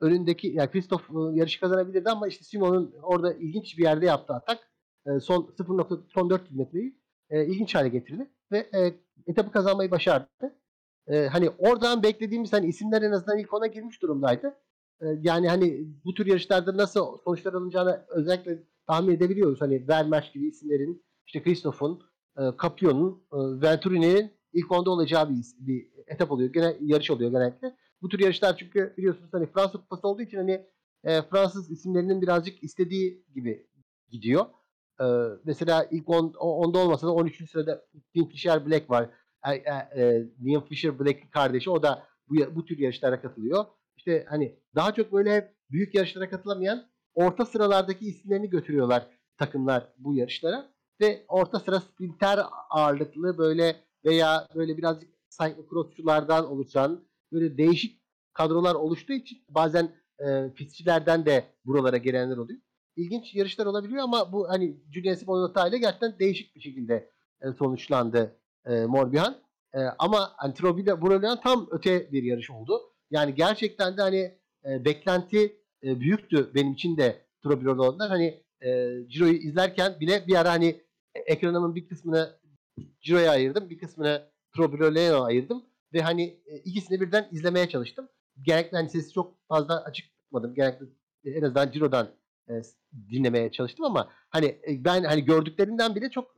[0.01, 4.71] önündeki yani Christoph e, yarışı kazanabilirdi ama işte Simon'un orada ilginç bir yerde yaptığı atak
[5.07, 5.87] e, son 0.
[6.15, 6.99] son 400 metreyi
[7.31, 8.95] e, ilginç hale getirdi ve e,
[9.27, 10.59] etapı kazanmayı başardı.
[11.09, 14.55] E, hani oradan beklediğimiz hani isimler en azından ilk ona girmiş durumdaydı.
[15.01, 19.61] E, yani hani bu tür yarışlarda nasıl sonuçlar alınacağını özellikle tahmin edebiliyoruz.
[19.61, 22.03] Hani Vermeer gibi isimlerin, işte Christoph'un, e,
[22.63, 26.53] Capion'un, e, Venturi'nin ilk onda olacağı bir, bir etap oluyor.
[26.53, 27.77] Gene yarış oluyor genellikle.
[28.03, 30.67] Bu tür yarışlar çünkü biliyorsunuz hani Fransız kupası olduğu için hani
[31.05, 33.67] e, Fransız isimlerinin birazcık istediği gibi
[34.11, 34.47] gidiyor.
[35.01, 35.05] E,
[35.45, 37.51] mesela ilk on, onda olmasa da 13.
[37.51, 37.85] sırada
[38.15, 39.11] Tim Fisher Black var.
[39.47, 43.65] E, e, e, Liam Fisher Black kardeşi o da bu, bu tür yarışlara katılıyor.
[43.97, 50.78] İşte hani daha çok böyle büyük yarışlara katılamayan orta sıralardaki isimlerini götürüyorlar takımlar bu yarışlara.
[51.01, 52.41] Ve orta sıra sprinter
[52.71, 61.27] ağırlıklı böyle veya böyle birazcık cyclocrossçulardan oluşan böyle değişik kadrolar oluştuğu için bazen e, pistçilerden
[61.27, 62.61] de buralara gelenler oluyor.
[62.97, 67.11] İlginç yarışlar olabiliyor ama bu hani Julian Simonota ile gerçekten değişik bir şekilde
[67.43, 68.37] e, sonuçlandı
[68.67, 69.37] e, Morbihan.
[69.75, 72.81] E, ama hani Trobide tam öte bir yarış oldu.
[73.11, 78.09] Yani gerçekten de hani e, beklenti e, büyüktü benim için de Trobidor'dan.
[78.09, 80.81] Hani e, Ciro'yu izlerken bile bir ara hani
[81.15, 82.39] ekranımın bir kısmını
[83.01, 88.09] Ciro'ya ayırdım, bir kısmını Trobidor'a ayırdım ve hani e, ikisini birden izlemeye çalıştım.
[88.43, 90.55] Genellikle hani sesi çok fazla açık tutmadım.
[90.55, 90.87] Genellikle
[91.25, 92.09] en azından Ciro'dan
[92.49, 92.53] e,
[93.11, 96.37] dinlemeye çalıştım ama hani e, ben hani gördüklerimden bile çok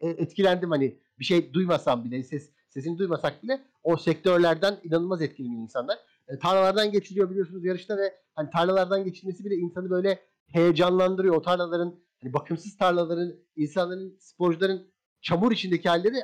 [0.00, 5.62] e, etkilendim hani bir şey duymasam bile ses sesini duymasak bile o sektörlerden inanılmaz etkileniyor
[5.62, 5.98] insanlar.
[6.28, 10.18] E, tarlalardan geçiliyor biliyorsunuz yarışta ve hani tarlalardan geçilmesi bile insanı böyle
[10.52, 11.36] heyecanlandırıyor.
[11.36, 14.90] O tarlaların hani bakımsız tarlaların insanların sporcuların
[15.20, 16.16] çamur içindeki halleri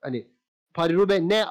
[0.00, 0.30] hani
[0.74, 1.44] Paris ne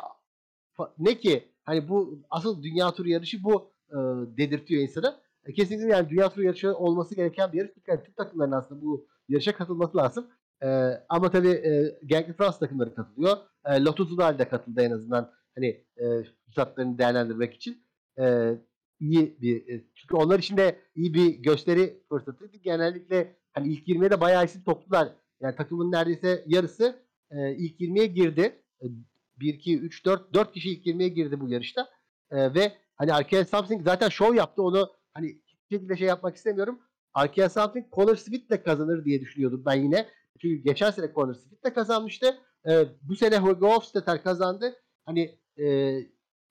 [0.97, 3.95] ne ki hani bu asıl dünya turu yarışı bu e,
[4.38, 5.20] dedirtiyor insana.
[5.45, 7.72] E, kesinlikle yani dünya turu yarışı olması gereken bir yarış.
[7.88, 10.28] Yani Türk takımlarının aslında bu yarışa katılması lazım.
[10.63, 10.68] E,
[11.09, 13.38] ama tabii e, genellikle Fransız takımları katılıyor.
[13.65, 17.84] E, Lotus Udal da katıldı en azından hani e, fırsatlarını değerlendirmek için.
[18.20, 18.53] E,
[18.99, 22.57] iyi bir e, çünkü onlar için de iyi bir gösteri fırsatıydı.
[22.57, 25.09] Genellikle hani ilk 20'ye de bayağı isim toplular.
[25.41, 28.61] Yani takımın neredeyse yarısı e, ilk 20'ye girdi.
[28.81, 28.85] E,
[29.39, 31.89] 1, 2, 3, 4, 4 kişi ilk 20'ye girdi bu yarışta.
[32.31, 36.79] E, ve hani Arkea Samsung zaten show yaptı onu hani hiçbir şekilde şey yapmak istemiyorum.
[37.13, 38.17] Arkea Samsung Connor
[38.49, 40.07] de kazanır diye düşünüyordum ben yine.
[40.41, 41.35] Çünkü geçen sene Connor
[41.65, 42.37] de kazanmıştı.
[42.69, 44.75] E, bu sene Hugo Hofstetter kazandı.
[45.05, 45.97] Hani e,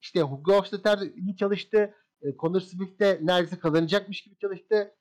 [0.01, 1.95] işte Hugo Hofstetter iyi çalıştı.
[2.23, 4.95] E, Connor Smith de neredeyse kazanacakmış gibi çalıştı.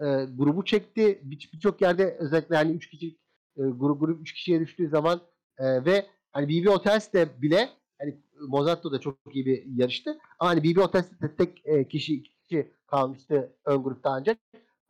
[0.00, 0.04] E,
[0.36, 1.20] grubu çekti.
[1.22, 3.18] Bir- Birçok yerde özellikle hani 3 kişilik
[3.56, 5.20] e, grup grup 3 kişiye düştüğü zaman
[5.58, 7.68] e, ve hani BB Hotels de bile
[8.00, 10.18] hani Mozatto da çok iyi bir yarıştı.
[10.38, 14.38] Ama hani BB Hotels de tek e, kişi kişi kalmıştı ön grupta ancak.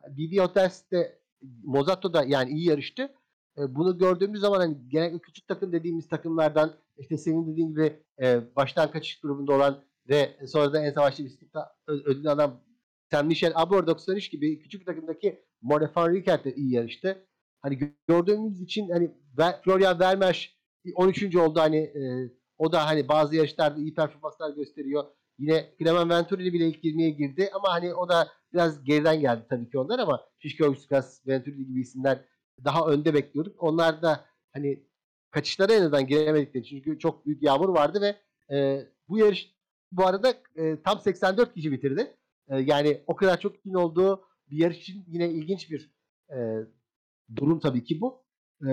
[0.07, 1.19] BB Hotels de
[1.63, 3.01] Mozatto da yani iyi yarıştı.
[3.57, 8.41] E, bunu gördüğümüz zaman hani genellikle küçük takım dediğimiz takımlardan işte senin dediğin gibi e,
[8.55, 12.59] baştan kaçış grubunda olan ve sonra da en savaşçı bisikletle ödül alan
[13.11, 17.27] Sam Michel Abor 93 gibi küçük takımdaki Mone van Riekert de iyi yarıştı.
[17.61, 19.11] Hani gö- gördüğümüz için hani
[19.63, 20.57] Florian Vermeer
[20.95, 21.35] 13.
[21.35, 25.03] oldu hani e, o da hani bazı yarışlarda iyi performanslar gösteriyor.
[25.39, 29.69] Yine Clement Venturi bile ilk 20'ye girdi ama hani o da biraz geriden geldi tabii
[29.69, 32.25] ki onlar ama Şişko Uskas, Venturi gibi isimler
[32.63, 33.63] daha önde bekliyorduk.
[33.63, 34.83] Onlar da hani
[35.31, 38.15] kaçışlara en azından giremedikleri çünkü çok büyük yağmur vardı ve
[38.55, 39.55] e, bu yarış
[39.91, 42.17] bu arada e, tam 84 kişi bitirdi.
[42.51, 45.91] E, yani o kadar çok kişinin olduğu bir yarış için yine ilginç bir
[46.29, 46.37] e,
[47.35, 48.23] durum tabii ki bu.
[48.67, 48.69] E,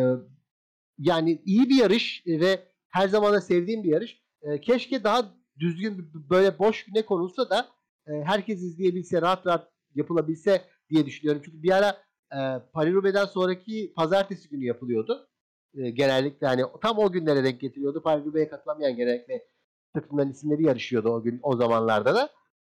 [0.98, 4.22] yani iyi bir yarış ve her zaman da sevdiğim bir yarış.
[4.42, 7.68] E, keşke daha düzgün böyle boş güne konulsa da
[8.06, 11.42] e, herkes izleyebilse, rahat rahat yapılabilse diye düşünüyorum.
[11.44, 11.88] Çünkü bir ara
[12.32, 12.38] e,
[12.72, 15.28] Paris-Roubaix'den sonraki pazartesi günü yapılıyordu.
[15.74, 17.98] E, genellikle hani tam o günlere denk getiriyordu.
[17.98, 19.46] Paris-Roubaix'e katılamayan genellikle
[19.94, 22.28] takımların isimleri yarışıyordu o gün o zamanlarda da.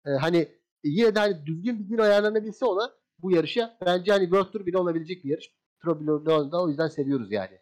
[0.07, 0.49] E, hani
[0.85, 4.79] yine de hani düzgün bir gün ayarlanabilse ona bu yarışa bence hani World Tour bile
[4.79, 5.53] olabilecek bir yarış.
[5.83, 7.59] Trobilon'u da o yüzden seviyoruz yani.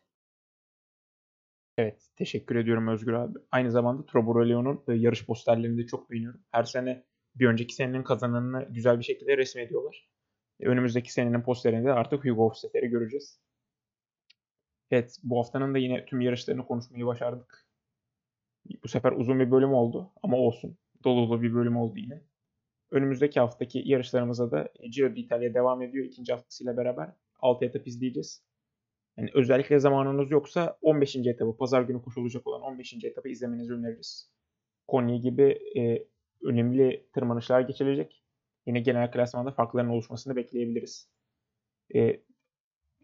[1.79, 3.39] Evet, teşekkür ediyorum Özgür abi.
[3.51, 6.41] Aynı zamanda Troborelio'nun e, yarış posterlerini de çok beğeniyorum.
[6.51, 7.05] Her sene
[7.35, 10.09] bir önceki senenin kazananını güzel bir şekilde resmediyorlar.
[10.61, 13.41] E, Önümüzdeki senenin posterinde artık Hugo Hofstadter'i göreceğiz.
[14.91, 17.67] Evet, bu haftanın da yine tüm yarışlarını konuşmayı başardık.
[18.85, 20.79] Bu sefer uzun bir bölüm oldu ama olsun.
[21.05, 22.23] Dolu dolu bir bölüm oldu yine.
[22.93, 26.05] Önümüzdeki haftaki yarışlarımıza da e, Giro d'Italia devam ediyor.
[26.05, 28.43] ikinci haftasıyla beraber 6 etap izleyeceğiz.
[29.17, 31.17] Yani özellikle zamanınız yoksa 15.
[31.17, 33.05] etabı, pazar günü koşulacak olan 15.
[33.05, 34.31] etabı izlemenizi öneririz.
[34.89, 36.07] Konya gibi e,
[36.43, 38.23] önemli tırmanışlar geçilecek.
[38.67, 41.09] Yine genel klasmanda farkların oluşmasını bekleyebiliriz.
[41.95, 42.23] E,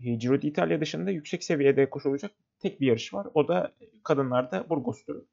[0.01, 3.26] Giro d'Italia dışında yüksek seviyede koşulacak tek bir yarış var.
[3.34, 3.74] O da
[4.05, 5.26] kadınlarda Burgos turu.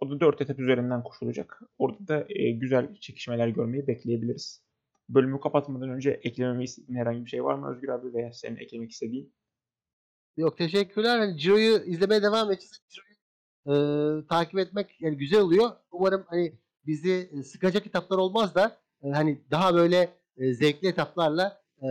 [0.00, 1.60] O da 4 etap üzerinden koşulacak.
[1.78, 4.62] Orada da e, güzel çekişmeler görmeyi bekleyebiliriz.
[5.08, 8.90] Bölümü kapatmadan önce eklememi istediğin herhangi bir şey var mı Özgür abi veya senin eklemek
[8.90, 9.34] istediğin?
[10.36, 11.18] Yok teşekkürler.
[11.18, 12.82] Hani Ciro'yu izlemeye devam edeceğiz.
[12.88, 13.18] Ciro'yu
[13.66, 13.76] e,
[14.26, 15.70] takip etmek yani güzel oluyor.
[15.90, 16.52] Umarım hani
[16.86, 21.86] bizi e, sıkacak etaplar olmaz da e, hani daha böyle e, zevkli etaplarla e,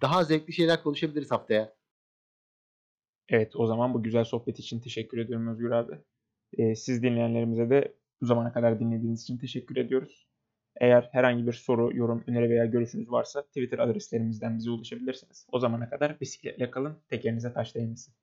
[0.00, 1.74] daha zevkli şeyler konuşabiliriz haftaya.
[3.28, 5.98] Evet o zaman bu güzel sohbet için teşekkür ediyorum Özgür abi.
[6.58, 10.26] Ee, siz dinleyenlerimize de bu zamana kadar dinlediğiniz için teşekkür ediyoruz.
[10.80, 15.46] Eğer herhangi bir soru, yorum, öneri veya görüşünüz varsa Twitter adreslerimizden bize ulaşabilirsiniz.
[15.52, 18.14] O zamana kadar bisikletle kalın, tekerinize taş değmesin.